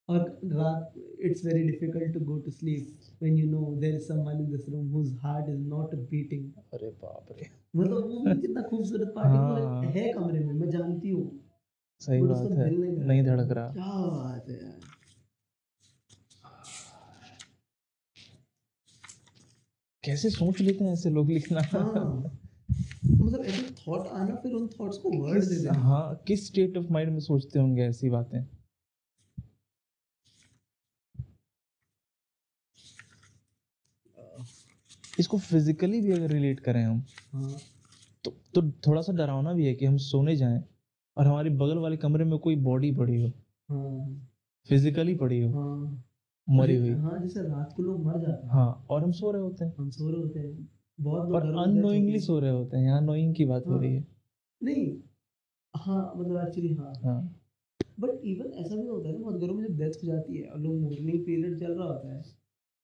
और 0.09 0.19
रात 0.53 0.93
it's 1.25 1.45
very 1.45 1.63
difficult 1.67 2.13
to 2.13 2.19
go 2.25 2.37
to 2.39 2.51
sleep 2.51 3.13
when 3.21 3.37
you 3.37 3.45
know 3.51 3.73
there 3.79 3.95
is 3.95 4.03
someone 4.07 4.39
in 4.39 4.49
this 4.51 4.67
room 4.69 4.87
whose 4.91 5.13
heart 5.23 5.49
is 5.49 5.61
not 5.67 5.95
beating 6.11 6.51
अरे 6.73 6.89
बाप 7.03 7.31
रे। 7.31 7.47
मतलब 7.75 8.09
वो 8.09 8.19
भी 8.25 8.39
कितना 8.41 8.61
खूबसूरत 8.69 9.13
पार्टिकल 9.15 9.61
हाँ। 9.63 9.91
है 9.95 10.11
कमरे 10.13 10.39
में 10.39 10.53
मैं 10.53 10.69
जानती 10.69 11.09
हूँ। 11.09 11.25
सही 12.01 12.21
but 12.21 12.29
बात 12.29 12.51
है। 12.51 12.69
नहीं 12.69 12.91
नहीं 12.97 13.23
धड़क 13.23 13.51
रहा। 13.51 13.67
क्या 13.67 13.85
बात 14.09 14.49
है 14.49 14.55
यार। 14.55 14.79
कैसे 20.03 20.29
सोच 20.29 20.61
लेते 20.61 20.83
हैं 20.83 20.93
ऐसे 20.93 21.09
लोग 21.09 21.29
लिखना? 21.29 21.61
हाँ। 21.61 22.39
मतलब 23.21 23.45
ऐसे 23.45 23.63
थॉट 23.73 24.07
आना 24.07 24.35
फिर 24.35 24.51
उन 24.51 24.67
थॉट्स 24.67 24.97
को 24.97 25.09
वर्ड 25.11 25.43
दे 25.43 25.55
देना। 25.55 25.79
हाँ 25.79 26.23
किस 26.27 26.47
स्टेट 26.47 26.77
ऑफ़ 26.77 26.85
माइंड 26.91 27.11
में 27.11 27.19
सोचते 27.19 27.59
होंगे 27.59 27.83
ऐसी 27.83 28.09
बातें? 28.09 28.39
इसको 35.19 35.37
फिजिकली 35.37 36.01
भी 36.01 36.11
अगर 36.11 36.31
रिलेट 36.31 36.59
करें 36.59 36.83
हम 36.85 37.03
हाँ। 37.33 37.57
तो 38.25 38.31
तो 38.55 38.61
थोड़ा 38.87 39.01
सा 39.01 39.13
डरावना 39.13 39.53
भी 39.53 39.65
है 39.65 39.73
कि 39.73 39.85
हम 39.85 39.97
सोने 39.97 40.35
जाएँ। 40.35 40.63
और 41.17 41.27
हमारे 41.27 41.49
बगल 41.49 41.77
वाले 41.77 41.97
कमरे 41.97 42.25
में 42.25 42.39
कोई 42.39 42.55
बॉडी 42.55 42.91
पड़ी 42.91 43.21
हो। 43.21 43.31
हाँ। 43.69 44.27
फिजिकली 44.69 45.15
पड़ी 45.15 45.41
हो। 45.41 45.51
हाँ। 45.51 46.03
मरी 46.49 46.75
हुई। 46.75 46.89
हाँ 46.89 47.19
जैसे 47.21 47.41
रात 47.41 47.73
को 47.77 47.83
लोग 47.83 48.05
मर 48.05 48.19
जाते 48.19 48.47
हैं। 48.47 48.53
हाँ 48.53 48.85
और 48.89 49.03
हम 49.03 49.11
सो 49.11 49.31
रहे 49.31 49.41
होते 49.41 49.65
हैं। 49.65 49.73
हम 49.79 49.89
सो 49.89 50.09
रहे 50.09 50.21
होते 50.21 50.39
हैं। 50.39 50.69
बहुत 51.01 51.31
और 51.31 51.71
है। 51.95 52.19
सो 52.19 52.39
रहे 52.39 52.51
होते 52.51 52.77
हैं। 52.77 52.85
यहाँ 52.85 53.01
नोइंग 53.01 53.35
की 53.35 53.45
बात 53.45 53.67
हो 53.67 53.71
हाँ। 53.71 53.81
रही 53.81 53.95
है। 53.95 54.07
नहीं। 54.63 54.97
हाँ 55.75 56.13
मतलब 56.17 56.47
एक्चुअली 56.47 56.73
हाँ। 56.73 56.93
हाँ। 57.03 57.35
बट 57.99 58.09
इवन 58.23 58.45
ऐसा 58.45 58.75
भी 58.75 58.87
होता 58.87 59.07
है 59.07 59.13
ना 59.13 59.19
बहुत 59.19 59.41
घरों 59.41 59.55
में 59.55 59.67
जब 59.67 59.77
डेथ 59.77 59.89
हो 59.89 60.07
जाती 60.07 60.37
है 60.37 60.47
और 60.47 60.59
लोग 60.59 60.81
मॉर्निंग 60.81 61.25
पीरियड 61.25 61.59
चल 61.59 61.71
रहा 61.73 61.87
होता 61.87 62.15
है 62.15 62.21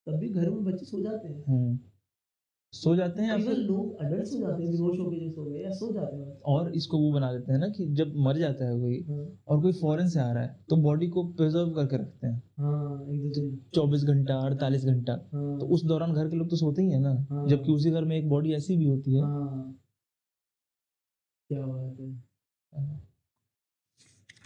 तब 0.07 0.13
भी 0.13 0.29
घरों 0.29 0.55
में 0.55 0.63
बच्चे 0.63 0.85
सो 0.85 1.01
जाते 1.01 1.27
हैं। 1.27 1.43
हम्म। 1.47 1.79
सो 2.73 2.95
जाते 2.95 3.21
हैं 3.21 3.29
या 3.29 3.37
फिर 3.37 3.57
लोग 3.57 3.99
अडल्ट 4.01 4.25
सो 4.25 4.39
जाते 4.39 4.63
हैं 4.63 4.71
बेहोश 4.71 4.99
होकर 4.99 5.17
जो 5.17 5.29
सो 5.31 5.43
गए 5.45 5.63
या 5.63 5.71
सो 5.71 5.91
जाते 5.93 6.15
हैं। 6.17 6.39
और 6.53 6.71
इसको 6.75 6.97
वो 6.99 7.11
बना 7.13 7.31
देते 7.33 7.51
हैं 7.51 7.59
ना 7.59 7.67
कि 7.69 7.85
जब 7.95 8.13
मर 8.25 8.37
जाता 8.37 8.65
है 8.65 8.79
कोई 8.79 8.99
हाँ। 9.09 9.25
और 9.47 9.61
कोई 9.61 9.73
फॉरेन 9.73 10.09
से 10.09 10.19
आ 10.19 10.31
रहा 10.31 10.43
है 10.43 10.55
तो 10.69 10.75
बॉडी 10.83 11.07
को 11.09 11.23
प्रिजर्व 11.33 11.73
करके 11.75 11.97
रखते 11.97 12.27
हैं। 12.27 12.41
हाँ 12.59 12.81
चौबीस 13.75 14.03
घंटा 14.03 14.39
अड़तालीस 14.39 14.85
घंटा। 14.85 15.13
हाँ। 15.33 15.59
तो 15.59 15.65
उस 15.67 15.83
दौरान 15.85 16.13
घर 16.13 16.29
के 16.29 16.35
लोग 16.35 16.49
तो 16.49 16.55
सोते 16.55 16.81
ही 16.81 16.91
है 16.91 16.99
ना 16.99 17.13
हाँ। 17.29 17.47
जबकि 17.47 17.71
उसी 17.71 17.91
घर 17.91 18.03
में 18.03 18.15
एक 18.17 18.29
बॉडी 18.29 18.53
ऐसी 18.53 18.77
भी 18.77 18.85
होती 18.85 19.15
है। 19.15 19.21
हाँ। 19.21 19.79
क्या 21.49 21.65
बात 21.65 21.99
है। 21.99 22.11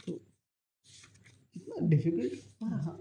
तो 0.07 0.19
इतना 1.55 1.87
डिफ़िकल्ट 1.87 2.63
हाँ 2.63 2.99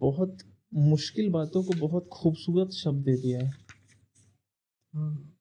बहुत 0.00 0.38
मुश्किल 0.72 1.30
बातों 1.30 1.62
को 1.64 1.88
बहुत 1.88 2.08
खूबसूरत 2.12 2.70
शब्द 2.70 3.04
दे 3.04 3.16
दिया 3.16 3.40
है। 3.40 3.50
हाँ। 4.92 5.32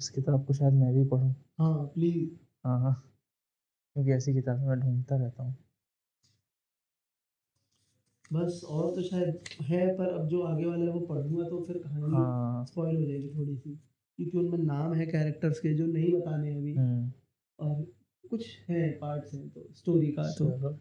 इस 0.00 0.08
किताब 0.08 0.44
को 0.46 0.54
शायद 0.54 0.72
मैं 0.72 0.94
भी 0.94 1.04
पढूं। 1.04 1.30
हाँ 1.58 1.86
प्लीज़ 1.86 2.30
हाँ 2.66 2.80
हाँ। 2.80 2.94
क्योंकि 3.96 4.12
ऐसी 4.12 4.34
किताबें 4.34 4.66
मैं 4.66 4.80
ढूंढता 4.80 5.16
रहता 5.16 5.42
हूँ। 5.42 5.56
बस 8.32 8.60
और 8.68 8.94
तो 8.94 9.02
शायद 9.02 9.38
है 9.62 9.86
पर 9.96 10.08
अब 10.08 10.28
जो 10.28 10.42
आगे 10.42 10.64
वाला 10.64 10.84
है 10.84 10.90
वो 10.90 11.00
पढ़ूँगा 11.00 11.48
तो 11.48 11.64
फिर 11.64 11.78
कहानी 11.78 12.12
हाँ। 12.12 12.64
स्पॉइल 12.64 12.96
हो 12.96 13.06
जाएगी 13.06 13.28
थोड़ी 13.28 13.56
सी 13.56 13.74
क्योंकि 14.18 14.38
उनमें 14.38 14.58
नाम 14.58 14.94
है 14.94 15.06
कैरेक्टर्स 15.06 15.58
के 15.58 15.74
जो 15.74 15.86
नहीं 15.86 16.12
बताने 16.12 16.54
अभी। 16.54 16.74
हम्म, 16.74 17.12
और 17.58 17.82
कुछ 18.30 18.46
है 18.68 18.90
पार्ट्स 18.92 19.34
हैं 19.34 19.48
तो 19.48 19.66
स्टोरी 19.72 20.12
का 20.12 20.22
तो 20.22 20.72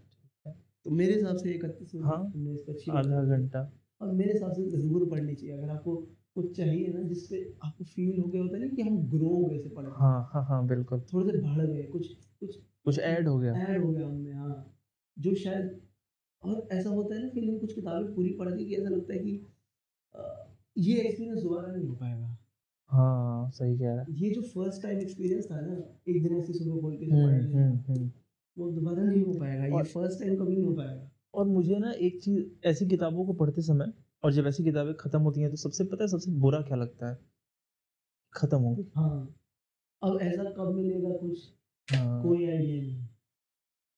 तो 0.86 0.92
मेरे 0.92 1.14
हिसाब 1.14 1.36
से 1.36 1.52
इकतीस 1.52 1.92
हाँ, 1.96 2.24
अच्छी 2.70 2.92
आधा 2.92 3.24
घंटा। 3.24 3.72
और 4.02 4.12
मेरे 4.12 4.34
हिसाब 4.34 4.52
से 4.52 4.70
ज़रूर 4.70 5.10
पढ़नी 5.10 5.36
चाहिए 5.36 5.58
अगर 5.58 5.70
आपको 5.70 5.96
कुछ 6.36 6.56
चाहिए 6.58 6.88
ना 6.88 7.02
जिसपे 7.02 7.42
आपको 7.64 7.84
फील 7.84 8.20
हो 8.20 8.28
गया 8.28 8.42
होता 8.42 8.58
है 8.58 8.62
ना 8.64 8.76
कि 8.76 8.82
हम 8.82 8.98
ग्रो 9.10 9.28
हो 9.28 9.46
गए 9.46 9.60
से 9.60 9.70
पढ़। 9.70 9.86
हाँ 9.86 10.30
हाँ 10.34 10.44
हाँ 10.46 10.66
बिल्कुल। 10.68 11.02
थोड़े 11.14 11.32
से 11.32 11.38
बढ़ 11.38 11.66
गए 11.66 11.84
कुछ 11.84 12.08
कुछ 12.40 12.56
कुछ 12.86 13.00
ऐड 13.00 13.28
हो 13.28 13.38
गया। 13.40 13.54
ऐड 13.54 13.84
हो 13.84 13.92
गया 13.92 14.06
हमने 14.08 14.32
हाँ। 14.32 14.76
जो 15.18 15.36
शायद 15.36 15.80
और 16.44 16.68
ऐसा 16.72 16.90
होता 16.90 17.16
है 17.16 17.22
ना 17.22 17.30
फीलिंग 17.30 17.60
कुछ 17.60 17.74
किताबें 17.74 18.14
पूरी 18.16 18.30
पढ़ 18.30 18.50
के 18.50 18.66
कि 18.66 18.76
ऐसा 18.76 18.90
लगता 18.90 19.14
है 19.14 19.20
कि 19.20 19.32
ये 20.78 20.96
एक्सपीरियंस 21.02 21.42
दोबारा 21.44 21.72
नहीं 21.72 21.88
हो 21.88 21.96
पाएगा। 21.96 22.38
हाँ 22.90 23.50
सही 23.52 23.78
कह 23.78 23.86
रहा 23.86 24.02
है। 24.02 24.14
ये 24.18 24.30
जो 24.30 24.42
फ़र्स्ट 24.42 24.82
टाइम 24.84 25.00
एक्सपीरियंस 25.00 25.52
था 25.52 25.60
ना 25.62 25.74
एक 26.08 26.24
दिन 26.24 26.38
ऐसे 26.38 26.54
सुबह 26.54 26.82
खोल 26.82 26.96
के 26.98 27.06
हम्म, 27.06 27.26
हम्म, 27.26 27.78
हम्म। 27.88 28.12
वो 28.58 28.70
दोबारा 28.72 29.04
नहीं 29.04 29.24
हो 29.24 29.34
पाएगा 29.34 29.66
ये 29.78 29.84
फ़र्स्ट 29.84 30.20
टाइम 30.20 30.36
कभी 30.36 30.56
नहीं 30.56 30.64
हो 30.64 30.74
पाएगा। 30.74 31.10
और 31.34 31.46
मुझे 31.48 31.78
ना 31.80 31.92
एक 31.92 32.22
चीज़ 32.24 32.68
ऐसी 32.68 32.88
किताबों 32.88 33.26
को 33.26 33.34
पढ़ते 33.34 33.62
समय 33.62 33.92
और 34.24 34.32
जब 34.34 34.48
ऐसी 34.48 34.64
किताबें 34.64 34.94
खत्म 34.94 35.22
होती 35.22 35.42
हैं 35.42 35.50
तो 35.50 35.58
सबसे 35.58 35.84
पता 35.84 36.04
है 36.04 36.08
सबसे 36.08 36.32
बुरा 36.32 36.62
क्या 36.62 36.78
लगता 36.78 37.10
है? 37.10 37.18
खत्म 38.34 38.58
हो 38.58 38.76
गई 38.76 38.86
हाँ 38.96 39.36
अब 40.02 40.20
ऐसा 40.22 40.44
कब 40.44 40.74
मिलेगा 40.76 41.10
कुछ? 41.18 41.54
हाँ। 41.88 42.22
कोई 42.24 42.46
आइडिया 42.46 42.82
नहीं। 42.82 43.08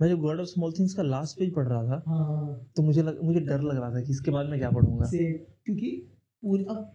मैं 0.02 0.08
जब 0.10 0.20
गॉड 0.20 0.40
ऑफ़ 0.40 0.48
स्मॉल 0.48 0.72
थिंग्स 0.72 0.94
का 0.94 1.04
लास्ट 1.04 1.38
पेज 1.40 1.54
पढ़ 1.54 1.68
रहा 1.68 1.84
था 1.84 2.04
हाँ 2.08 2.26
हाँ। 2.26 2.72
तो 2.76 2.84
मुझे 2.84 3.02
लग, 3.02 3.22
मुझे 3.24 3.40
डर 3.40 3.62
लग 3.62 3.78
रहा 3.78 3.90
था 3.92 4.02
कि 4.02 4.12
इसके 4.12 4.32
बाद 4.32 4.46
मैं 4.46 4.60
क्या 4.60 4.72
पढ़ूँगा। 4.72 5.10
क्योंकि 5.12 5.90
पूरी 6.44 6.64
अब 6.64 6.92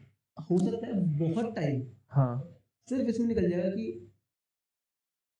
हो 0.50 0.58
सकता 0.58 0.86
है 0.86 1.18
बहुत 1.18 1.54
टाइम 1.56 1.82
हाँ। 2.08 2.58
सिर्फ़ 2.88 3.08
इसमें 3.08 3.26
निकल 3.26 3.50
जाएगा 3.50 3.68
कि 3.68 4.12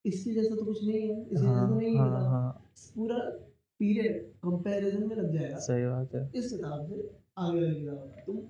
इसके 0.05 0.33
जैसा 0.35 0.55
तो 0.55 0.65
कुछ 0.65 0.85
नहीं 0.85 1.01
है 1.01 1.23
इसके 1.23 1.47
हाँ 1.47 1.55
जैसा 1.55 1.69
तो 1.69 1.79
नहीं 1.81 1.95
है 1.95 2.01
हाँ। 2.01 2.25
हाँ। 2.25 2.71
पूरा 2.97 3.19
पीरियड 3.81 4.23
कंपैरिजन 4.43 5.09
में 5.09 5.17
लग 5.17 5.33
जाएगा। 5.33 5.59
सही 5.59 5.85
बात 5.87 6.15
है। 6.15 6.31
इस 6.35 6.51
किताब 6.53 6.87
से 6.87 7.01
आगे 7.39 7.61
वाली 7.61 7.75
किताब 7.75 8.23
तुम 8.27 8.41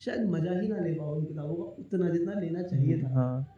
शायद 0.00 0.28
मज़ा 0.30 0.60
ही 0.60 0.68
ना 0.68 0.80
ले 0.80 0.92
पाओ 0.94 1.14
उन 1.16 1.24
किताबों 1.24 1.54
का 1.54 1.62
उतना 1.62 2.08
जितना 2.10 2.40
लेना 2.40 2.62
चाहिए 2.62 3.02
था। 3.02 3.08
हाँ। 3.14 3.56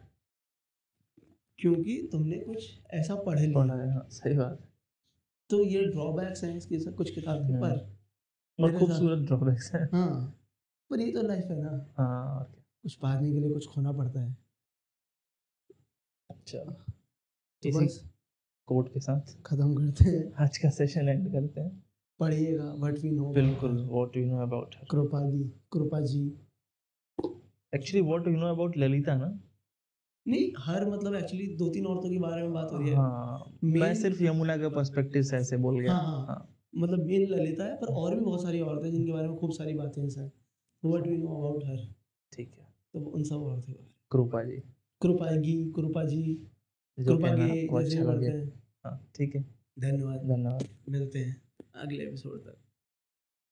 क्योंकि 1.59 2.09
तुमने 2.11 2.37
कुछ 2.37 2.69
ऐसा 2.91 3.15
पढ़ 3.15 3.39
लिया 3.39 3.59
पढ़ा 3.59 3.75
है 3.75 3.93
हाँ 3.93 4.07
सही 4.09 4.37
बात 4.37 4.59
है। 4.61 4.72
तो 5.49 5.63
ये 5.65 5.83
ड्रॉबैक्स 5.85 6.43
हैं 6.43 6.55
इसकी 6.57 6.79
सब 6.79 6.95
कुछ 6.95 7.09
किताब 7.15 7.47
के 7.47 7.53
हम्म। 7.53 7.77
पर 8.59 8.77
खूबसूरत 8.79 9.25
ड्रॉबैक्स 9.27 9.73
हैं। 9.75 9.87
हाँ 9.93 10.39
पर 10.91 10.99
ये 10.99 11.11
तो 11.11 11.21
लाइफ 11.21 11.45
है 11.51 11.61
ना। 11.61 11.71
हाँ 11.97 12.43
कुछ 12.83 12.95
पाने 12.95 13.31
के 13.31 13.39
लिए 13.39 13.51
कुछ 13.51 13.67
खोना 13.67 13.91
पड़ता 13.91 14.21
है। 14.21 14.35
अच्छा। 16.29 16.59
तो 16.59 17.79
बस। 17.79 18.01
कोट 18.67 18.93
के 18.93 18.99
साथ। 18.99 19.35
खत्म 19.45 19.73
करते 19.75 20.09
हैं। 20.09 20.31
आज 20.43 20.57
का 20.57 20.69
सेशन 20.69 21.09
एंड 21.09 21.31
करते 21.31 21.61
हैं। 21.61 21.71
पढ़िएगा 22.19 22.73
व्हाट 22.73 22.97
वी 22.99 23.09
नो 23.11 23.31
बिल्कुल 23.33 23.77
what 23.85 24.17
you 24.17 24.25
know 24.25 24.41
about 24.41 24.75
Kripa 24.91 25.21
ji 25.29 25.43
Kripa 25.73 25.99
ji 26.01 26.25
actually 27.73 28.01
what 28.01 28.27
you 28.27 28.35
know 28.35 28.47
about 28.47 28.77
Lalita 28.77 29.15
ना 29.15 29.27
नहीं 30.27 30.51
हर 30.59 30.89
मतलब 30.89 31.15
एक्चुअली 31.15 31.47
दो 31.47 31.69
तीन 31.69 31.85
औरतों 31.85 32.09
के 32.09 32.19
बारे 32.19 32.41
में 32.41 32.53
बात 32.53 32.69
हो 32.73 32.77
रही 32.77 32.89
है। 32.89 32.95
हाँ 32.95 33.57
मैं 33.63 33.95
सिर्फ़ 33.95 34.23
यमुना 34.23 34.57
के 34.57 34.69
पर्सपेक्टिव 34.69 35.21
से 35.21 35.37
ऐसे 35.37 35.57
बोल 35.57 35.79
गया। 35.79 35.93
हाँ, 35.93 36.03
हाँ। 36.03 36.25
हाँ। 36.25 36.55
मतलब 36.75 37.05
मेन 37.05 37.27
ललिता 37.29 37.63
है 37.63 37.75
पर 37.75 37.87
और 37.87 38.15
भी 38.15 38.21
बहुत 38.21 38.43
सारी 38.43 38.59
औरतें 38.59 38.91
जिनके 38.91 39.11
बारे 39.11 39.27
में 39.27 39.37
खूब 39.37 39.51
सारी 39.51 39.73
बातें 39.73 40.01
हैं 40.01 40.09
sir. 40.09 40.31
What 40.85 41.07
we 41.07 41.17
know 41.17 41.27
about 41.27 41.63
her 41.65 41.93
ठीक 42.31 42.51
है। 42.59 42.67
तो 42.93 42.99
उन 42.99 43.23
सब 43.23 43.35
औरतों 43.35 43.73
के 43.73 43.73
बारे 43.73 43.87
में 43.87 44.01
कृपा 44.11 44.43
जी 44.43 44.61
कृपा 45.01 45.33
गी 45.35 45.67
कृपा 47.03 47.35
जी 47.35 47.67
कृपा 47.67 47.81
जैसे 47.81 47.97
अच्छा 47.97 48.13
लगे 48.13 48.27
हैं। 48.27 48.61
हाँ 48.83 49.07
ठीक 49.15 49.35
है। 49.35 49.41
धन्यवाद। 49.79 50.19
धन्यवाद। 50.19 50.67
मिलते 50.89 51.19
हैं 51.19 51.41
अगले 51.75 52.03
एपिसोड 52.03 52.39
तक। 52.39 52.57